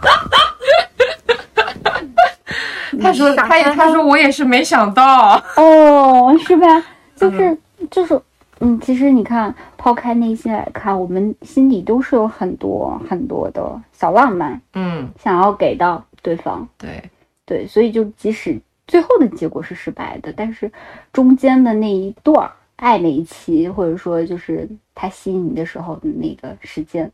[3.03, 5.43] 他说：“他也他说我也是没想到。
[5.57, 6.67] 哦，是吧？
[7.15, 7.57] 就是
[7.91, 8.21] 就是，
[8.61, 16.67] 嗯，其实你看，抛开内心来看，我们心底都是有很多很多的小浪漫嗯，想要给到对方。
[16.79, 17.03] 对，
[17.45, 20.71] 对，所以就即使最后的结果是失败的，但是
[21.13, 27.11] 中间的那一段儿暧昧期，或者说就是他吸引你的时候的那个时间，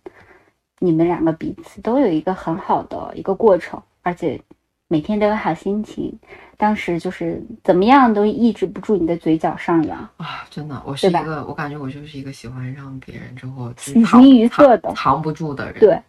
[0.83, 4.41] 你们两个彼此都有一个很好的一个过程，而且
[4.89, 6.12] 每天都有好心情。
[6.57, 15.80] 当时就是怎么样都抑制不住你的嘴角上扬，啊，真的，我是一个，我感觉我就是一个喜欢让别人之后就是喜藏形于色的藏藏不住的人。
[15.80, 16.01] 对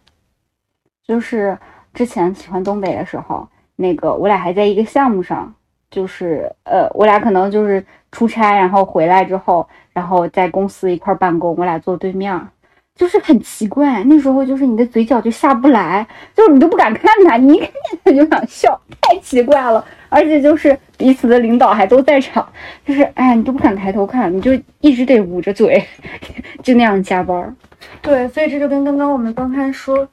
[1.04, 1.56] 就是
[1.92, 5.52] 之前喜欢东北的时候，那个我俩还在一个项目上，
[5.90, 12.48] 就是呃，我俩可能就是出差，然后回来之后，然后在公司一块儿办公，我俩坐对面儿，
[12.96, 19.84] 就是很奇怪，那时候就是你的嘴角就下不来，就是你都不敢看他，你一看见他就想笑，太奇怪了。
[20.08, 22.46] 而且就是彼此的领导还都在场，
[22.86, 25.84] 就是哎，你都不敢抬头看，你就一直得捂着嘴，
[26.62, 27.52] 就那样加班儿。
[28.00, 30.06] 对，所以这就跟刚刚我们刚才说，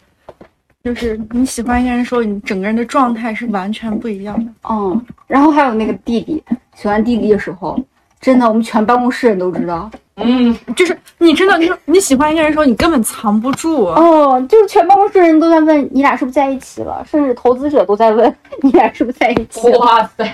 [0.83, 4.51] 就是你喜欢一个人的时候，你整个人的状态是完全不一样的。
[4.67, 7.79] 嗯，然后还有那个弟弟，喜欢弟弟的时候，
[8.19, 9.91] 真的我们全办公室人都知道。
[10.23, 13.85] 嗯，就是你真的，你你喜欢一个人的时候，你根本藏不住。
[13.85, 20.31] 哦，就是全办公室人都在问你俩是不是在一起了，甚至投资者都在问 你俩是不是在一起了，哇塞，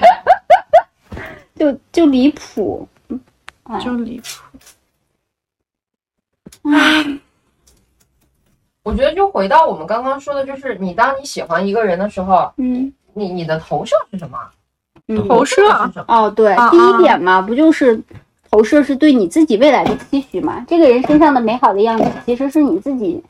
[1.55, 2.87] 就就离谱。
[3.63, 4.25] 哎就离谱。
[8.83, 14.37] 我觉得就回到我们刚刚说的，就是你当你喜欢一个人的时候，嗯你你的投射是什么？
[15.09, 16.05] 嗯，投射是什么？
[16.07, 17.99] 哦，对，啊第一点嘛，不就是
[18.49, 20.65] 投射是对你自己未来的期许嘛？
[20.67, 23.21] 这个人身上的美好的样子，其实是你自己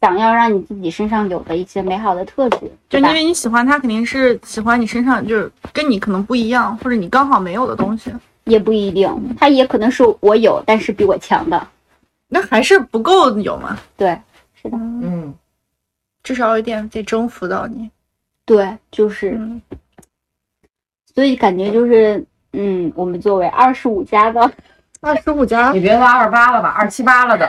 [0.00, 3.04] 想要让你自己身上有的一些美好的特质，就因？
[3.06, 8.12] 为你喜欢他，肯定是喜欢你身上就是跟你可能不一样，或者你刚好没有的东西，
[8.44, 9.08] 也不一定，
[9.38, 11.68] 他也可能是我有，但是比我强的。
[12.28, 13.78] 那还是不够有嘛。
[13.96, 14.18] 对，
[14.60, 15.32] 是的，嗯，
[16.24, 17.88] 至少有一点得征服到你。
[18.44, 19.62] 对，就是，嗯，
[21.14, 22.24] 所以感觉就是，
[22.56, 24.50] 嗯，我们作为二十五加的，
[25.02, 27.46] 二十五加你别说二十八了吧，二七八了的，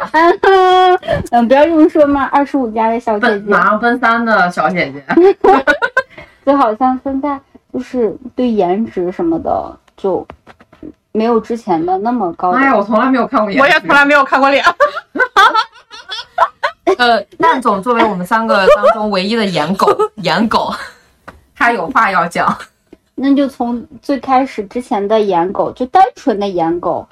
[1.32, 5.03] 嗯，不要这么说嘛，二十五加的小姐姐，马上奔三的小姐姐，
[6.45, 7.39] 就好像现在
[7.74, 10.26] 就是对颜值什么的就
[11.14, 12.58] 没有之前的那么高的。
[12.58, 14.64] 哎呀，我从来没有看过演我也从来没有看过脸。
[16.97, 20.74] 呃，蛋总作为我们三个当中唯一的颜狗，颜狗，
[21.55, 22.58] 他有话要讲。
[23.20, 27.07] 那就从最开始之前的颜狗，就单纯的颜狗，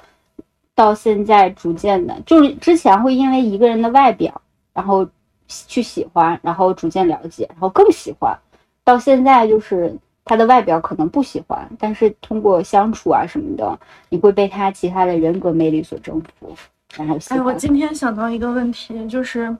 [0.72, 4.40] 到现在逐渐的，就是之前会因为一个人的外表，
[4.72, 5.04] 然后
[5.48, 8.38] 去喜欢，然后逐渐了解，然后更喜欢，
[8.84, 9.92] 到现在就是
[10.24, 13.76] 他的外表可能不喜欢，但是通过相处啊什么的，
[14.08, 16.54] 你会被他其他的人格魅力所征服，
[16.96, 19.56] 然后喜哎，我今天想到一个问题，就是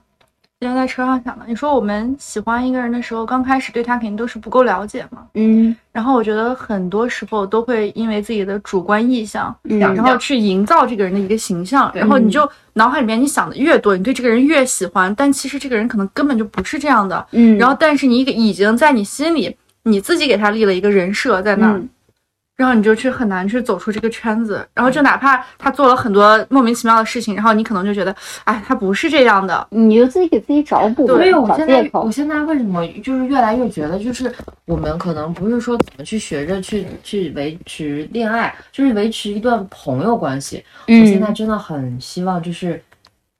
[0.59, 5.23] 今天在车上想的，你说我们喜欢一个人的时候，刚开始对他肯定都是不够了解嘛。
[5.35, 5.75] 嗯。
[5.91, 17.23] 然后我觉得很多时候都会因为自己的主观意向，嗯然后去营造这个人的一个形象，然后你就脑海里面你想的越多，你对这个人越喜欢，但其实这个人可能根本就不是这样的。
[17.33, 21.87] 嗯，然后，但是你已经在你心里你自己给他立了一个人设在那儿，嗯
[22.57, 24.67] 然后你就去很难去走出这个圈子。
[24.73, 29.65] 然后就哪怕他做了很多莫名其妙的事情，然后你可能就觉得，哎，他不是这样的。
[29.69, 32.11] 你就自己给自己找补，所以我现在，我。
[32.11, 34.33] 现在为什么就是越来越觉得，就是
[34.65, 40.63] 我们可能不是说怎么去学着去去维持恋爱，就是维持一段朋友关系。
[40.87, 42.81] 我现在嗯真的很希望，就是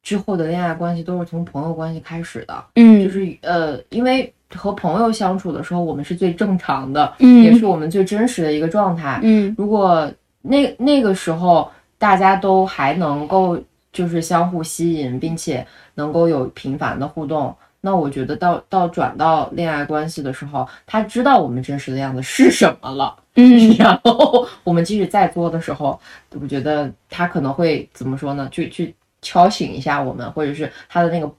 [0.03, 9.19] 之后的恋爱关系都是从朋友关系开始的，嗯就嗯是呃，因为和朋友相处的时候，我们是最正常的，嗯也是我们最真实的一个状态。
[9.23, 10.09] 嗯如果
[10.41, 13.59] 那那个时候大家都还能够
[13.91, 25.99] 就是相互吸引，并且能够有频繁的互动，那我觉得到到转到恋爱关系的时候，他知道我们真实的样子是什么了，嗯 然后我们即使在做的时候，
[26.39, 28.47] 我觉得他可能会怎么说呢？
[28.51, 31.29] 去去敲醒一下我们，或者是他的那个，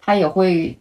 [0.00, 0.76] 他也会。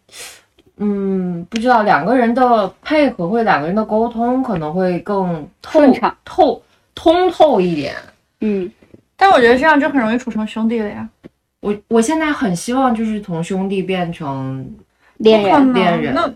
[0.77, 6.61] 嗯，不知道两个人的配合或者两个人的沟通可能会更透顺畅透
[6.93, 7.95] 通透一点。
[8.41, 8.69] 嗯
[9.15, 11.07] 但我觉得这样就很容易处成兄弟了呀。
[11.61, 14.69] 我我现在很希望就是从兄弟变成
[15.17, 16.29] 恋人，恋人那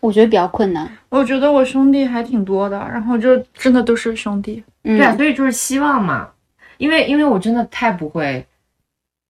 [0.00, 0.86] 我觉得比较困难。
[1.08, 4.62] 我觉得我兄弟还挺多的，然后就真的都是兄弟。
[4.84, 6.28] 嗯对啊，所以就是希望嘛，
[6.76, 8.46] 因为因为我真的太不会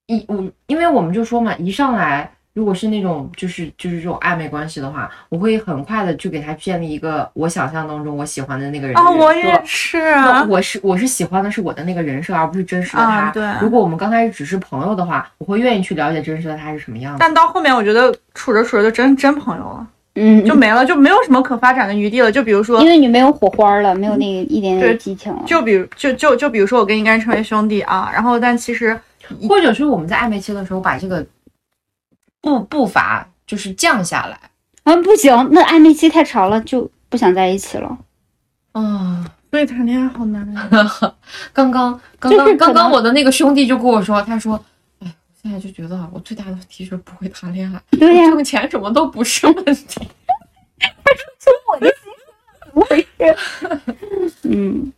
[0.06, 10.44] 一我因为我们就说嘛，一上来如果是那种就是就是这种暧昧关系的话，我会很快的就给他建立一个我想象当中我喜欢的那个人的啊，人设我也是啊。
[10.48, 13.10] 我是我是喜欢的是我的那个人设，而不是真实的他。
[13.10, 17.18] 啊对如果我们刚开始只是朋友的话，我会愿意去了解真实的他是什么样子。
[17.20, 19.86] 但到后面，我觉得处着处着就真真朋友了，
[20.16, 22.32] 嗯，就没了，就没有什么可发展的余地了。
[22.32, 25.40] 就比如说因，为你没有火花了，没有那个一点点激情了。
[25.46, 28.98] 就比如就就就比如说，我跟一个人成为兄弟啊，然后但其实
[29.48, 31.24] 或者是我们在暧昧期的时候把这个
[32.40, 34.38] 步步伐就是降下来。
[34.84, 37.98] 嗯，不行，那暧昧期太长了，就不想在一起了。
[38.72, 40.68] 啊，所以谈恋爱好难啊。
[41.52, 44.54] 刚刚刚刚刚刚我的那个兄弟就跟我说，他说，
[45.00, 50.00] 哎，我现在就觉得我最大的问题就是不会谈恋爱，对呀、挣钱什么都不是问题。
[50.80, 51.94] 他说我的心
[52.64, 54.40] 怎么回事？
[54.44, 54.92] 嗯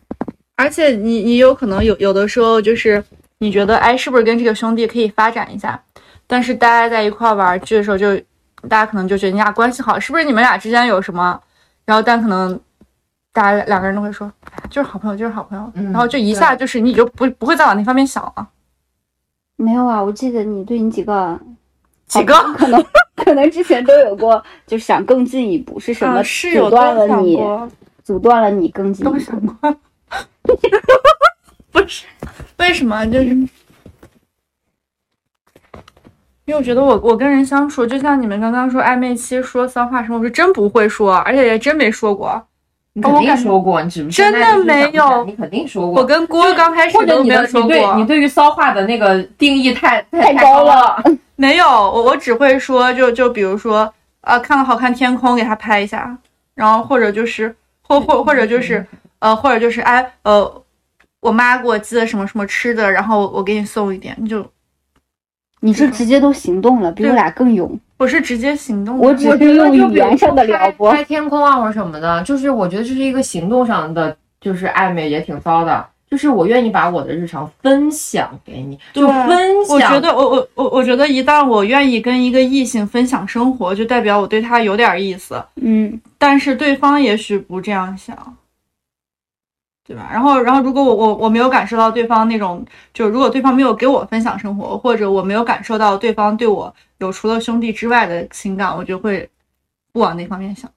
[0.56, 3.02] 而且你你有可能有有的时候就是
[3.38, 5.80] 你觉得哎，是不是跟这个兄弟可以发展一下？
[6.30, 8.16] 但是大家在一块儿玩剧的时候就，
[8.68, 11.40] 大家可能就觉得你俩关系好，是不是你们俩之间有什么？
[11.84, 12.58] 然后但可能
[13.32, 18.48] 大家两个人都会说，哎就是好朋友，就是好朋友，嗯然后就一下就是你就不不会再往那方面想了。
[19.56, 21.36] 没有啊，我记得你对你几个
[22.06, 22.80] 几个可能
[23.16, 27.68] 可能之前都有过，就想更进一步，是什么啊是有阻断了你，过，
[28.04, 29.18] 阻断了你更进一步都。
[29.18, 29.76] 想过。
[31.72, 32.04] 不是，
[32.58, 33.06] 为什么？
[33.06, 33.36] 就是
[36.46, 42.42] 因为我觉得我我跟人相处，就像你们刚刚说暧昧期说骚话什么，我是真不会说，而且也真没说过。
[42.92, 46.00] 你肯定说过，你只不真的没有你肯定说过。
[46.00, 51.04] 我跟郭刚开始都没有说你对你，对于骚话的那个定义太太太高了了。
[51.36, 56.18] 没有，我我只会说，就就比如说，呃，看到好看天空给他拍一下，
[56.56, 58.84] 然后或者就是或或或者就是
[59.20, 60.62] 呃或者就是哎呃，
[61.20, 64.44] 我妈给我寄了什么什么吃的，然后我给你送一点，你就
[65.60, 67.78] 你是直接都行动了，比我俩更勇。
[67.98, 75.86] 我是直接行动的，我只是用语言上的说撩拨开开天空啊或者什么的，就是我觉得这是一个行动上的，就是暧昧也挺骚的。
[76.10, 79.76] 就是我愿意把我的日常分享给你，就分享。
[79.76, 88.16] 我觉得我我我我觉得一旦我愿意跟一个异性分享生活，就代表我对他有点意思，嗯但是对方也许不这样想，
[89.90, 90.08] 对吧？
[90.08, 92.64] 然后然后如果我我我没有感受到对方那种，
[92.94, 99.28] 就如果对方没有给我分享生活，或者我没有感受到对方对我有除了兄弟之外的情感，我就会
[99.90, 100.70] 不往那方面想。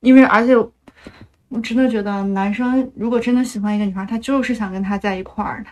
[0.00, 5.70] 因为而且我真的觉得，男生如果真的喜欢一个女孩，他就是想跟她在一块儿的，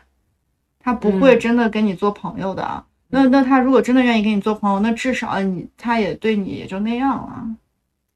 [0.79, 2.85] 他不会真的跟你做朋友的。
[3.09, 7.45] 那那他如果真的愿意跟你做朋友，那至少你他也对你也就那样了。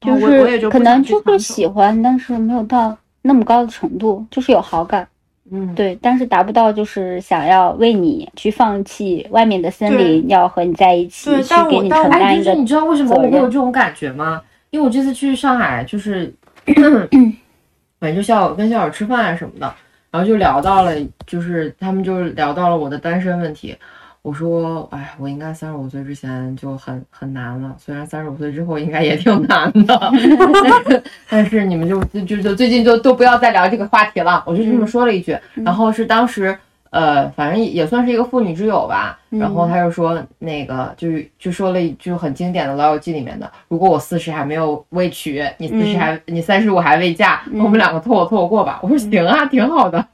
[0.01, 5.07] 就是可能就会喜欢，但是没有到那么高的程度，就是有好感，
[5.51, 14.41] 嗯，对，但是达不到就是想要为你去放弃外面的森林，要和你在一起，去给你承担一个就是你知道为什么我会有这种感觉吗？
[14.69, 16.31] 因为我这次去上海，就是
[17.99, 19.73] 反正就校跟校友吃饭啊什么的，
[20.11, 20.93] 然后就聊到了，
[21.25, 23.75] 就是他们就聊到了我的单身问题。
[24.25, 30.11] 我说，哎，我应该三十五岁之前就很很难了，虽然三十五岁之后应该也挺难的，
[31.29, 36.57] 但是你们就就就就最近就都不要再聊这个话题了，我就这么说了一句，然后是当时。
[36.91, 39.19] 呃，反正也算是一个妇女之友吧。
[39.29, 50.07] 然后他就说，那个就是就说了一句很经典的《老友记》里面的：“如果我四十还没有未娶，你四十还、你三十五还未嫁，那我们两个凑合凑合过吧。”我说行啊，挺好的。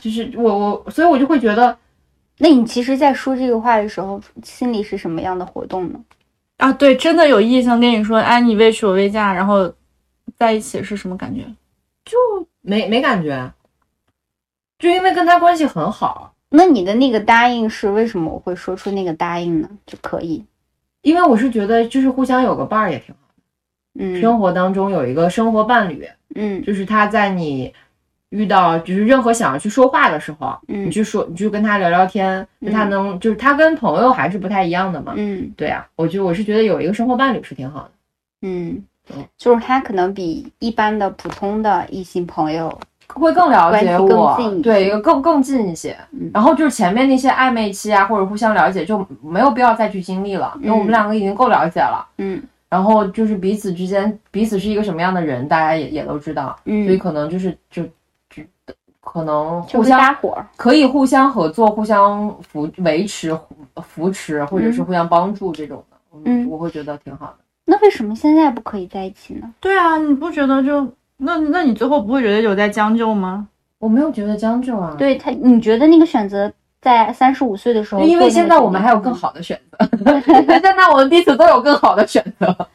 [0.00, 1.76] 就是我我，所以我就会觉得，
[2.38, 6.00] 那你其实，在说这个话的时候，心里是什么样的活动呢？
[6.58, 9.72] 啊，对，真的有异性跟你说，哎，你未娶我未嫁，然后
[10.36, 11.42] 在一起是什么感觉？
[12.04, 12.16] 就
[12.60, 13.52] 没没感觉，
[14.78, 19.68] 就因为跟他关系很好，那你的那个答应是为什么我会说出那个答应呢？
[19.86, 20.44] 就可以，
[21.02, 23.20] 因为我是觉得就是互相有个伴儿也挺好。
[24.00, 27.74] 嗯生活当中有一个生活伴侣，嗯就是他在你
[28.30, 35.14] 遇到就是任何想要去说话的时候，你嗯去说，你去跟他聊聊天，就他能，就是他跟朋友还是不太一样的嘛。
[35.16, 35.50] 嗯。
[35.56, 37.90] 对啊，我觉得我是觉得有一个生活伴侣是挺好的。
[38.42, 38.82] 嗯。
[39.16, 42.78] 嗯，就是他可能比一般的普通的异性朋友，
[43.14, 45.96] 会更了解更我对，一个更更近一些。
[46.12, 46.30] 嗯。
[46.34, 52.06] 然后就是前面那些暧昧期啊，或者互相了解，就没有必要再去经历了，因为我们两个已经够了解了。
[52.18, 52.42] 嗯。
[52.68, 57.88] 然后就是彼此之间，彼此是一个什么样的人，大家也也都知道，所以嗯，可能就是就就
[59.00, 63.36] 可能互相搭伙，可以互相合作、互相扶维持、
[63.82, 67.36] 扶持，或者是嗯互相帮助这种的，嗯我会觉得挺好的。
[67.64, 69.50] 那为什么现在不可以在一起呢？
[69.60, 70.86] 对啊，你不觉得就
[71.16, 73.46] 那那你最后不会觉得有在将就吗？
[73.78, 82.68] 我没有觉得将就啊，，对他，你觉得那个选择在三十五岁的时候因为现在我们还有更好的选择， 现在我们彼此都有更好的选择。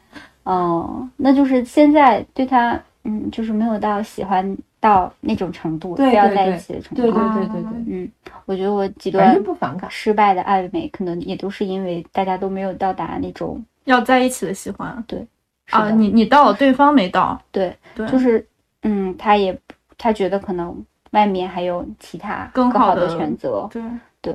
[0.44, 7.00] 哦，那就是现在对他，嗯，就是没有到喜欢到那种程度，要在一起的程度。
[7.00, 8.12] 对对对对对，嗯，
[8.44, 9.90] 我觉得我几反段不反感。
[9.90, 15.02] 失败的暧昧，可能也都是因为大家都没有到达那种要在一起的喜欢。
[15.06, 15.26] 对
[15.70, 18.46] 啊，你你到了，对方没到，对，对，就是
[18.82, 19.58] 嗯，他也
[19.96, 23.66] 他觉得可能外面还有其他更好的选择。
[23.72, 23.82] 对，
[24.20, 24.34] 对，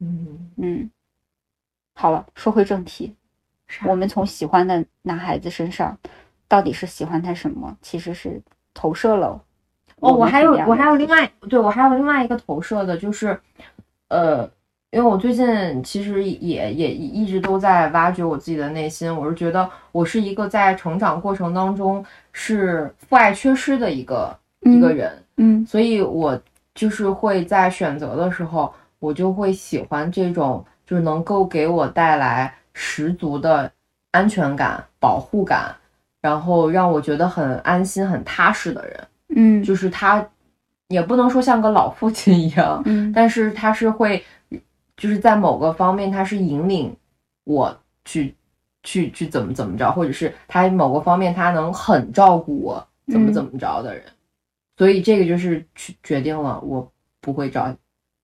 [0.00, 0.90] 嗯，嗯，
[1.94, 3.14] 好了，说回正题，
[3.84, 5.96] 我们从喜欢的男孩子身上，
[6.48, 7.76] 到底是喜欢他什么？
[7.80, 8.42] 其实是
[8.74, 9.40] 投射了。
[10.00, 13.38] 哦，我还有我还有另外，对我还有另外一个投射的，就是，
[14.08, 14.42] 呃，
[14.90, 26.40] 因为我最近其实也也一直都在挖掘我自己的内心，我是觉得我是一个在成长过程当中是父爱缺失的一个、一个人，嗯所以我
[26.74, 33.70] 就是会在选择的时候，我就会喜欢这种就是能够给我带来十足的
[34.10, 35.72] 安全感、保护感，
[36.22, 39.08] 然后让我觉得很安心、很踏实的人。
[39.36, 39.62] 嗯。
[39.62, 40.26] 就是他
[40.88, 43.12] 也不能说像个老父亲一样，嗯。
[43.12, 44.24] 但是他是会，
[44.96, 46.96] 就是在某个方面他是引领
[47.44, 48.34] 我去
[48.82, 53.32] 去去怎么怎么着，或者是他某个方面他能很照顾我怎么嗯。
[53.34, 54.04] 怎么着的人，
[54.78, 57.74] 所以这个就是去决定了我不会找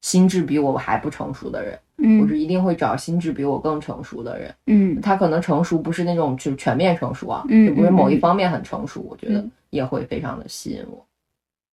[0.03, 4.55] 心智比我还不成熟的人，我嗯是一定会找心智比我更成熟的人。
[4.67, 11.05] 嗯他可能成熟不是那种就是全面成熟啊，嗯就不是某一方面很成熟，我觉得嗯也会非常的吸引我。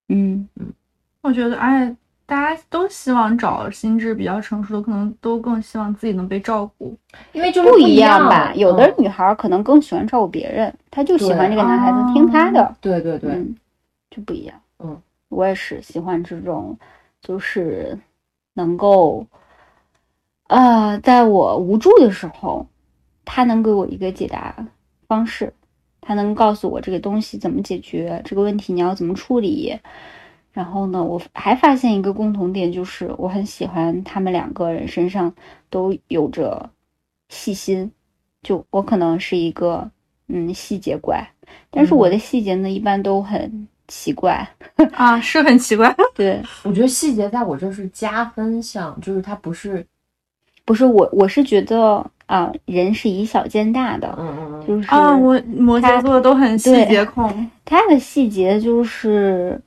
[0.08, 0.66] 嗯嗯
[1.22, 6.96] 我觉得，哎，大家都希望找心智比较成熟的，可能都更希望自己能被照顾。
[7.32, 8.52] 因为就是不一一样吧？
[8.54, 13.54] 有的嗯女孩儿可能更喜欢照顾别人，她就喜欢对这个男孩子听她的，对对对，嗯，
[14.10, 14.56] 就不一样。
[14.80, 16.76] 嗯，我也是喜欢这种，
[17.20, 17.98] 就是
[18.54, 19.26] 能够，
[20.48, 22.66] 呃，在我无助的时候，
[23.24, 24.66] 他能给我一个解答
[25.08, 25.52] 方式，
[26.00, 29.78] 他能告诉我这个东西怎么解决，这个问题你要怎么处理。
[30.52, 35.34] 然后呢，我还发现一个共同点，就是我很喜欢他们两个人身上
[35.68, 36.70] 都有着
[37.28, 37.92] 细心。
[38.42, 39.90] 就我可能是一个
[40.28, 41.28] 嗯细节怪，
[41.68, 44.48] 但是我的细节呢一般都很奇怪。
[44.92, 45.94] 啊，是很奇怪。
[46.14, 49.84] 对，我觉得细节在我这是加分项，就是它不是，
[50.66, 57.50] 不是我，我是觉得啊、人是以小见大的，嗯嗯嗯，就是啊，我摩羯座都很细节控。
[57.64, 59.58] 他的细节就是，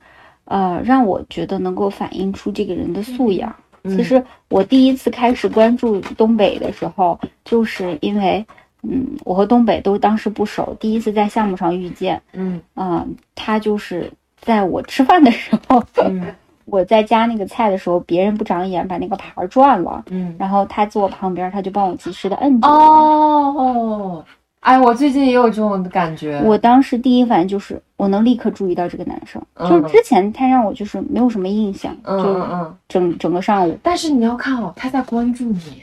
[0.44, 3.50] 呃，让我觉得能够反映出这个人的素养。
[3.82, 8.44] 嗯其实我第一次开始关注东北的时候，就是因为，
[8.82, 16.26] 嗯，我和东北都当时不熟，第一次在项目上遇见，嗯嗯、他就是在我吃饭的时候，嗯
[16.70, 22.68] 我在夹那个菜的时候，别人不长眼，把那个盘儿转了，嗯，然后他坐我旁边，他就帮我及时的摁住。
[22.68, 24.24] 哦，
[24.60, 26.40] 哎，我最近也有这种感觉。
[26.44, 35.82] 我当时第一反应就是，我能立刻注意到这个男生，嗯就是之前他让我就是没有什么印象，嗯就嗯嗯，整整个上午但是你要看哦，他在关注你，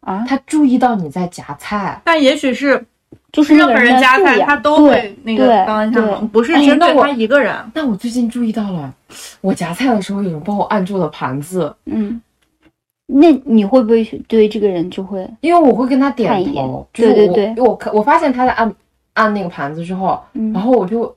[0.00, 2.00] 啊，他注意到你在夹菜。
[2.04, 2.84] 但也许是
[3.32, 7.54] 就是任何人的人加菜，他都会那个对刚刚对像不是针对他一个人。
[7.72, 8.94] 但我最近注意到了，
[9.40, 12.20] 我夹菜的时候有人帮我按住了盘子，嗯，
[13.06, 18.74] 那你会不会对这个人就会因为我会跟他点头，就是我对对对我看我发现他在按
[19.14, 20.52] 按那个盘子之后，嗯。
[20.52, 21.16] 然后我就，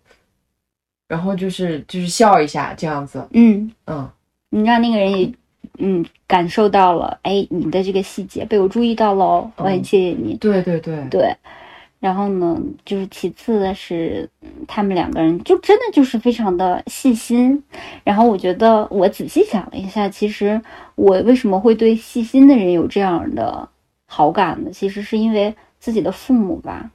[1.09, 4.09] 然后就是就是笑一下这样子，嗯，嗯，
[4.51, 5.31] 你让那个人也
[5.79, 10.35] 嗯感受到了，哎，你的这个细节被我注意到了哦，我很嗯谢谢你。
[10.37, 11.35] 对对对，对，
[12.05, 17.63] 然后呢，就是其次的是，嗯他们两个人就真的就是非常的细心。
[18.03, 20.61] 然后我觉得我仔细想了一下，其实
[20.93, 23.67] 我为什么会对细心的人有这样的
[24.05, 24.69] 好感呢？
[24.71, 26.91] 其实是因为自己的父母吧。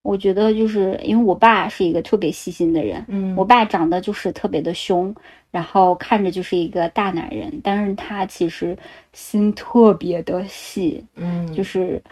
[0.00, 5.14] 我觉得就是因为我爸是一个特别细心的人，嗯，我爸长得就是特别的凶，
[5.50, 8.74] 然后看着就是一个大男人，但是他其实
[9.12, 12.02] 心特别的细，嗯就是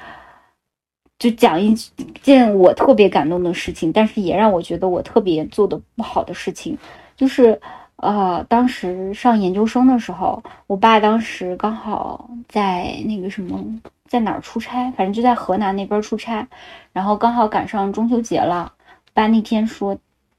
[1.19, 1.75] 就讲一
[2.23, 6.77] 件我特别感动的事情，但是也让我觉得我特别做的不好的事情，
[7.17, 7.61] 就是
[7.97, 13.65] 呃，当时上研究生的时候，我爸当时刚好在那个什么，
[14.07, 16.47] 在哪儿出差，反正就在河南那边出差，
[16.93, 19.97] 然后刚好赶上中秋节了，我爸那天说。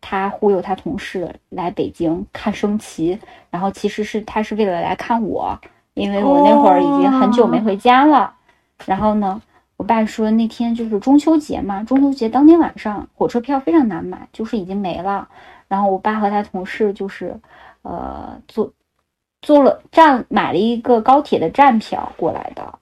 [0.07, 3.17] 他忽悠他同事来北京看升旗，
[3.49, 5.59] 然后其实是他是为了来看我，
[5.95, 8.31] 因为我那会儿已经很久没回家了。
[8.85, 9.41] 然后呢，
[9.77, 15.27] 我爸说那天就是中秋节嘛，中秋节当天晚上火车票非常难买，就是已经没了。
[15.67, 17.39] 然后我爸和他同事就是，
[17.81, 18.71] 呃，坐
[19.41, 22.79] 坐了站买了一个高铁的站票过来的，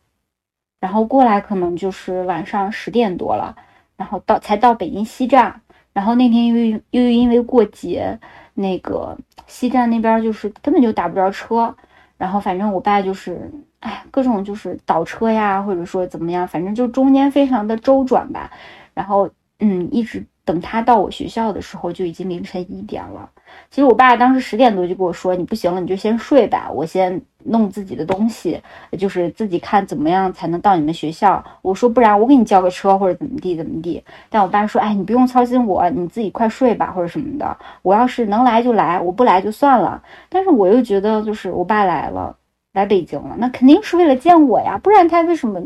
[0.80, 3.56] 然后过来可能就是晚上十点多了，
[3.96, 5.62] 然后到才到北京西站。
[5.94, 8.20] 然后那天因为又因为过节，
[8.56, 11.76] 那个西站那边就是根本就打不着车，
[12.18, 13.52] 然后反正我爸就是，
[13.84, 18.50] 哎，各种就是倒车呀，或者说怎么样，反正就中间非常的周转吧。
[18.94, 19.30] 然后
[19.60, 23.30] 嗯，一直等他到我学校的时候就已经凌晨一点了。
[23.70, 28.62] 其实我爸当时十点多就跟我说：“你不行了，你就先睡吧，我先弄自己的东西，
[28.98, 37.58] 就是自己看怎么样才能到你们学校。”我说：“不然我给你叫个车或者怎么地怎么地。”但我爸说：“哎，你不用操心我，你自己快睡吧，或者什么的。
[37.82, 42.36] 我要是能来就来，我不来就算了。”但是我又觉得，就是我爸来了，
[42.74, 45.62] 来北京了，那肯定是为了见我呀，不然他为什么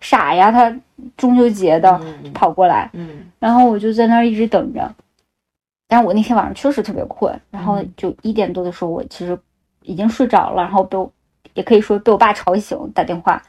[0.00, 0.50] 傻呀？
[0.50, 0.74] 他
[1.16, 4.92] 中秋节的嗯跑过来，嗯然后我就在那儿一直等着。
[5.88, 9.38] 但是我那天晚上确实特别困，然后嗯就一点多的时候，我其实
[9.82, 11.10] 已经睡着了，然后被我
[11.54, 13.40] 也可以说被我爸吵醒，打电话，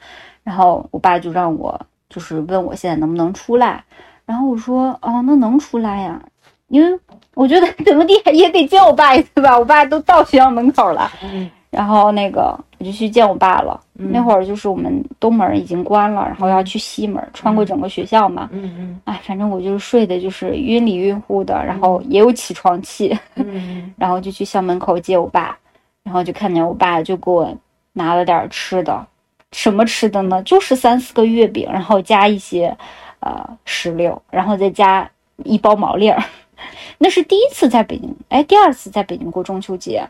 [0.43, 1.79] 然后我爸就让我
[2.09, 3.83] 就是问我现在能不能出来，
[4.25, 6.21] 然后我说哦，那能出来呀，
[6.67, 6.99] 因为
[7.33, 13.79] 我觉得 怎么地也得见我爸一次吧，我爸都到学校门口了，嗯然后那个我就去见我爸了。
[13.97, 18.49] 嗯那会儿就是我们东门已经关了，然后要去西门，穿过整个学校嘛。
[18.51, 25.57] 嗯嗯哎，反正我就是睡的，就是晕里晕乎的，然后也有起床气，嗯 然后就去校门口接我爸，
[26.03, 27.55] 然后就看见我爸就给我
[27.93, 29.05] 拿了点吃的，
[29.51, 30.41] 什么吃的呢？
[30.43, 32.75] 就是三四个月饼，然后加一些
[33.19, 35.07] 呃石榴，然后再加
[35.43, 36.21] 一包毛粒儿。
[36.97, 40.03] 那是第一次在北京，哎，第二次在北京过中秋节。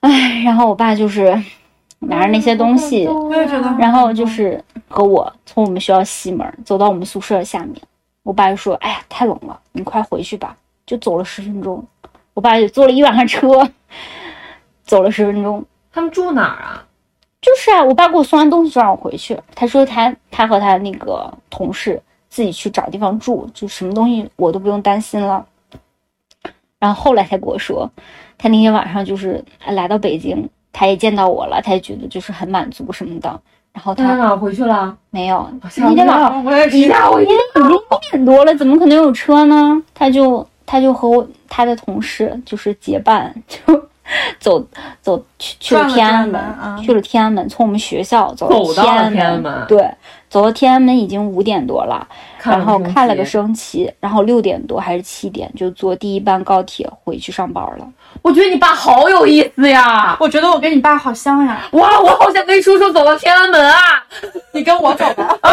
[0.00, 1.30] 哎，然后我爸就是
[1.98, 3.08] 拿着那些东西，
[3.78, 7.76] 然后就是和我从我们学校西门走到我们宿舍下面，
[8.22, 11.86] 我爸就说：“哎呀，太冷了，你快回去吧。”就走了十分钟，
[12.34, 13.48] 我爸就坐了一晚上车，
[14.82, 15.64] 走了十分钟。
[15.92, 16.84] 他们住哪儿啊？
[17.40, 19.38] 就是啊，我爸给我送完东西就让我回去。
[19.54, 25.46] 他说他他和他那个同事自己去找地方住，就什么东西我都不用担心了。
[26.80, 27.88] 然后后来才跟我说，
[28.36, 33.40] 他那天晚上就是来到北京，他也见到我了，他也觉得就是很满足什么的。
[33.72, 34.96] 然后他回去了？
[35.10, 36.42] 没有，那天晚上跳！
[36.44, 36.88] 我也是。
[36.88, 37.34] 吓我一跳！
[37.34, 39.80] 已经一点多了，怎么可能有车呢？
[39.94, 43.58] 他就他就和我他的同事就是结伴，就
[44.40, 44.66] 走
[45.00, 49.88] 走去去了天安门，啊去了天安门，从我们学校走走到天安门对，
[50.28, 52.08] 走到天安门已经五点多了，
[52.42, 57.86] 然后看了个升升旗，然后六点多还是七点就坐第一班高铁回去上班了。
[58.22, 60.16] 我觉得你爸好有意思呀！
[60.20, 63.78] 我觉得我跟你爸好像呀，哇，我好想跟叔叔走到天安门啊！
[64.52, 65.24] 你跟我走吧。
[65.40, 65.50] 啊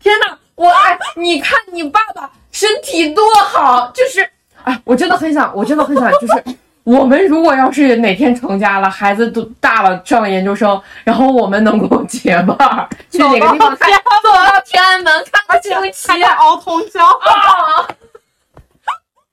[0.00, 4.28] 天哪，我哎，你看你爸爸身体多好，就是
[4.64, 6.44] 哎，我真的很想，我真的很想，就是
[6.88, 13.90] 我们如果要是哪天成家了，孩子都大了，上了研究生，然后我们能够结伴去哪个地方看，
[14.22, 17.86] 走到天安门看星期还在熬通宵啊。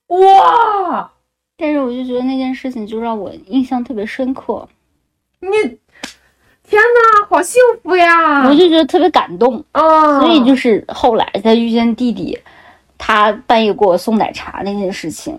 [0.07, 1.09] 哇！
[1.57, 4.67] 但是我就觉得那件事情就让我印象特别深刻，
[5.39, 5.47] 你
[6.67, 8.49] 天哪，好幸福呀！
[8.49, 9.63] 我就觉得特别感动。
[9.71, 12.37] 啊，所以就是后来再遇见弟弟，
[12.97, 15.37] 他半夜给我送奶茶那件事情，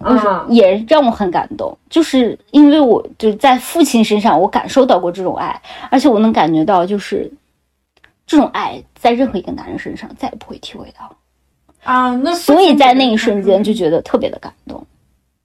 [0.48, 1.76] 也让我很感动。
[1.88, 7.30] 就是因为我就在父亲身上，我感受到过这种爱，而且我能感觉到，就是
[8.26, 11.16] 这种爱在任何一个男人身上再也不会体会到。
[11.84, 14.84] 啊，那所以在那一瞬间就觉得特别的感动。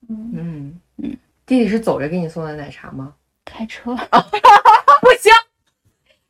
[0.10, 3.14] 嗯嗯，弟弟是走着给你送的奶茶吗？
[3.46, 3.96] 开车，
[5.02, 5.32] 不行，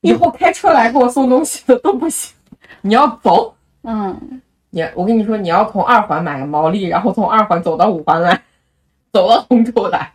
[0.01, 2.33] 以后开车来给我送东西的都不行，
[2.81, 3.55] 你要走。
[3.83, 8.41] 嗯，你我跟你说，你要从二环买个毛利，然后从二环走到五环来，
[9.13, 10.11] 走到通州来。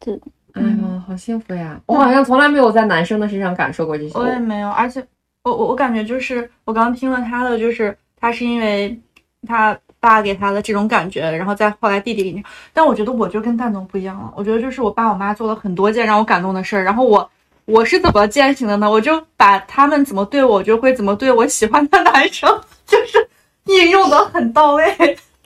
[0.00, 0.18] 对，
[0.54, 1.80] 哎呀，好幸福呀！
[1.86, 4.18] 我好像从来没有在男生的身上感受过这些。
[4.18, 5.06] 我也没有，而且
[5.44, 8.98] 我我我感觉就是我刚听了他的，就是他是因为
[9.46, 12.42] 他爸给他的这种感觉，然后再后来弟弟给你，
[12.72, 17.30] 但我觉得我就跟蛋总不一样了，我觉得就是我爸我妈做了很多件让我感动的事儿，然后我
[17.66, 18.90] 我是怎么践行的呢？
[18.90, 22.60] 我就把他们怎么对我，我就会怎么对我喜欢的男生，
[22.92, 23.28] 就是
[23.66, 24.84] 应用的很到位。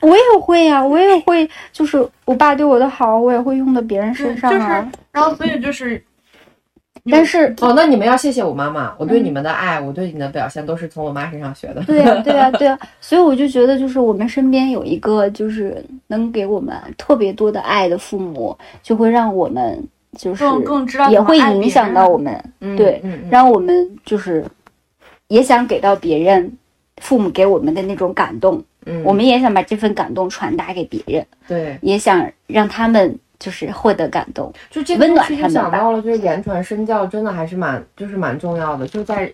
[0.01, 4.91] 我也会呀、我也会，就是我爸对我的好，我也会用到别人身上就是啊。
[5.11, 5.99] 然后所以就是，
[7.09, 11.81] 但是哦，那你们要谢谢我妈妈，我对你们的爱，我对你的表现都是从我妈身上学的。
[11.83, 19.83] 对呀、对呀、对呀、所以我就觉得，就是我们身边有一个就是能给我们特别多的爱的父母，就会让我们
[20.15, 24.45] 就是更更知道也会影响到我们，嗯对嗯嗯让我们就是
[25.29, 26.51] 也想给到别人
[27.01, 34.51] 父母给我们的那种感动，嗯，我们也想把这份感动传达给别人，对，也想让他们就是获得感动。
[34.69, 38.87] 就这个温暖他们想到了，就是言传身教，真的还是蛮就是蛮重要的。
[38.87, 39.31] 就在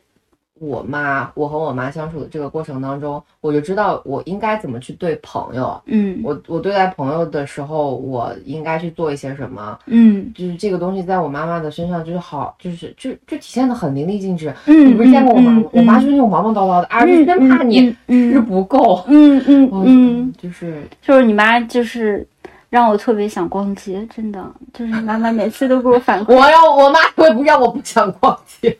[0.60, 5.82] 我妈我和我妈相处的这个过程当中，我就知道我应该怎么去对朋友。
[5.86, 9.78] 嗯我我对待朋友的时候，我应该去做一些什么？
[9.88, 14.54] 嗯就是这个东西在我妈妈的身上，就是好，就是就就体现的很淋漓尽致。
[14.68, 15.64] 嗯，你不是见过我妈吗？
[15.66, 19.04] 嗯我妈就是那种忙忙叨叨的，啊，就真怕你嗯吃不够。
[19.08, 22.26] 嗯嗯嗯，就是就是你妈就是
[22.74, 24.44] 让我特别想逛街，真的
[24.74, 28.76] 就是妈妈每次都给我反馈， 我要我妈会不让我不想逛街，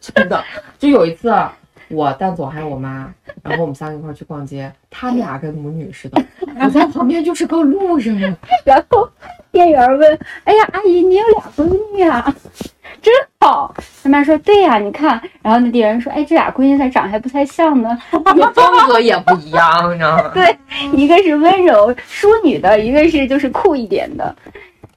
[0.00, 0.42] 真的。
[0.80, 1.56] 就有一次啊，
[1.88, 3.12] 我蛋总还有我妈，
[3.42, 6.22] 然后我们三个一块去逛街，他们俩跟母女似的，
[6.60, 8.36] 我在旁边就是个路人。
[8.64, 9.08] 然后
[9.52, 12.34] 店员问：“哎呀，阿姨，你有俩闺女啊，
[13.00, 13.72] 真好。”
[14.02, 17.96] 他妈说：“对呀、你看。”然后那店员说：“哎，这俩闺女咋长还不太像呢？
[18.10, 20.30] 风格也不一样，你知道吗？
[20.34, 20.58] 对，
[20.92, 24.34] 一个是温柔淑女的，一个是就是酷一点的。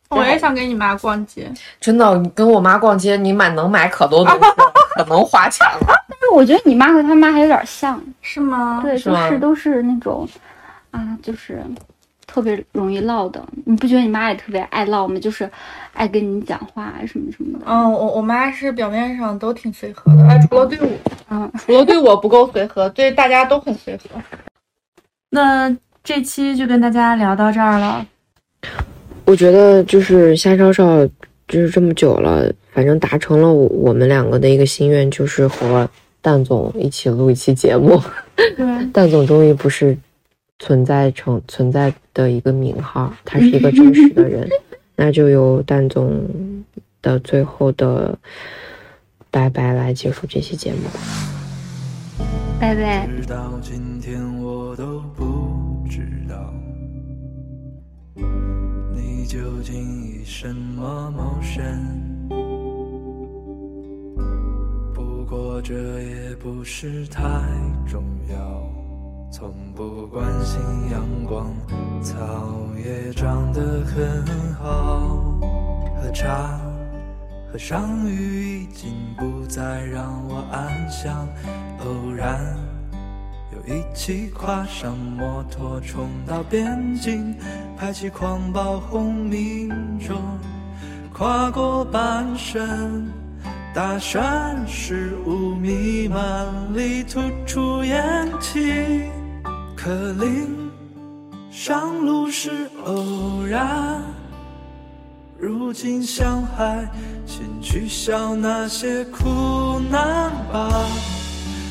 [0.09, 1.47] 我也想跟你妈逛街。
[1.79, 4.55] 真的，你跟我妈逛街，你买能买可多东西了，
[4.95, 5.95] 可能花钱了。
[6.29, 8.81] 但我觉得你妈和他妈还有点像，是吗？
[8.83, 10.27] 对，都是都是那种
[10.91, 11.63] 啊，就是
[12.27, 13.43] 特别容易唠的。
[13.65, 15.19] 你不觉得你妈也特别爱唠吗？
[15.19, 15.49] 就是
[15.93, 17.65] 爱跟你讲话啊什么什么的。
[17.67, 20.87] 嗯，我我妈是表面上都挺随和的，哎，除了对我，
[21.31, 24.21] 嗯， 除了对我不够随和，对大家都很随和。
[25.31, 28.05] 那这期就跟大家聊到这儿了。
[29.25, 31.05] 我觉得就是夏少少
[31.47, 35.87] 就是这么久了，反正达成了我我们两个的一个心愿，就是和
[36.21, 38.01] 蛋总一起录一期节目。
[38.35, 39.97] 对， 蛋总终于不是
[40.59, 44.47] 存在成存在的一个名号，他是一个真实的人。
[44.95, 46.21] 那就由蛋总
[47.01, 48.17] 的最后的
[49.31, 50.99] 拜拜来结束这期节目吧。
[52.59, 53.07] 拜拜。
[53.07, 56.53] 直到今天我都不知道，
[58.93, 62.08] 你究竟以什么谋生？
[65.29, 67.21] 过这也不是太
[67.87, 68.63] 重要，
[69.31, 70.59] 从不关心
[70.91, 71.53] 阳光，
[72.01, 72.17] 草
[72.83, 75.39] 也长得很好，
[76.01, 76.59] 喝茶。
[77.51, 81.27] 和上雨已经不再让我安详，
[81.85, 82.55] 偶然
[83.53, 87.35] 又一起跨上摩托冲到边境，
[87.77, 89.69] 排起狂暴轰鸣
[89.99, 90.17] 中，
[91.13, 93.07] 跨过半生，
[93.71, 99.03] 大山是雾弥漫里吐出烟气，
[99.75, 100.71] 可林，
[101.51, 104.01] 上路是偶然。
[105.37, 106.89] 如今向海
[107.25, 110.85] 先取笑那些苦难吧，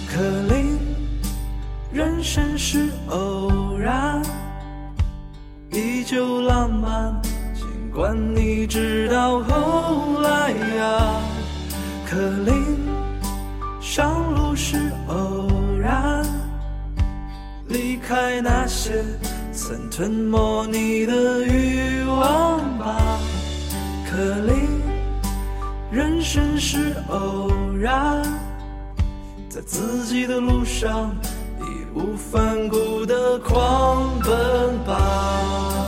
[0.08, 0.22] 可
[0.54, 0.78] 林，
[1.92, 4.22] 人生是偶然，
[5.72, 7.20] 依旧浪漫，
[7.54, 11.07] 尽管你知道后来呀。
[12.18, 12.76] 克林
[13.80, 15.48] 上路是偶
[15.80, 16.26] 然
[17.68, 19.04] 离开那些
[19.52, 23.20] 曾吞没你的欲望吧
[24.10, 24.16] 克
[24.48, 24.82] 林
[25.92, 28.20] 人生是偶然
[29.48, 31.16] 在自己的路上
[31.60, 35.87] 义无反顾的狂奔吧。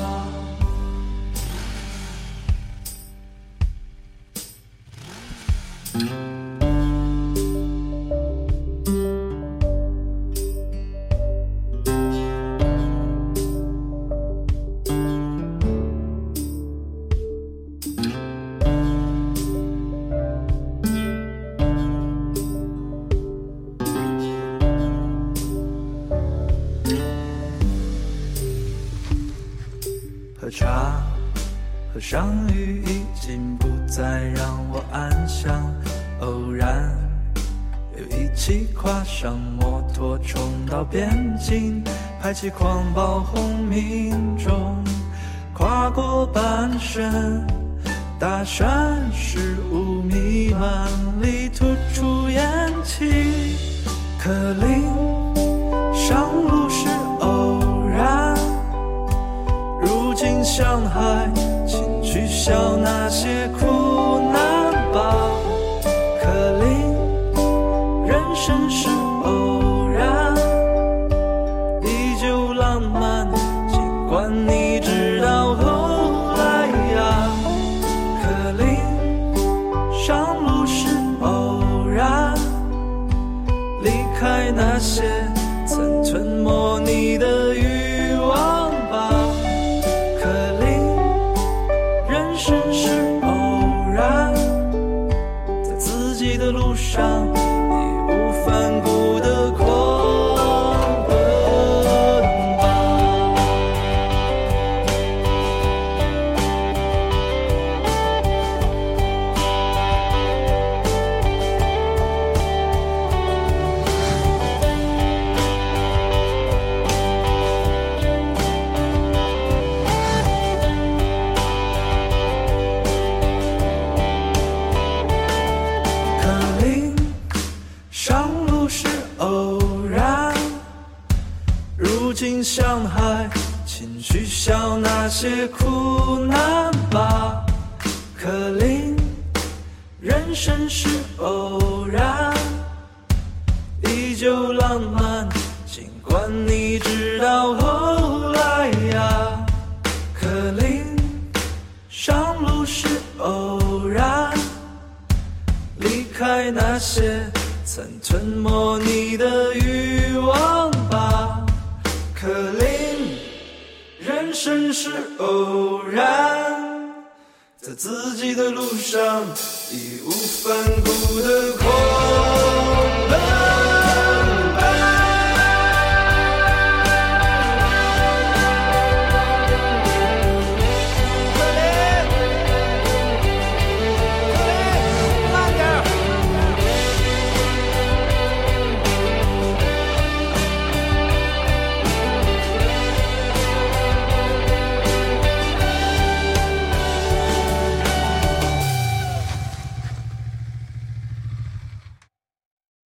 [86.51, 87.39] 过你的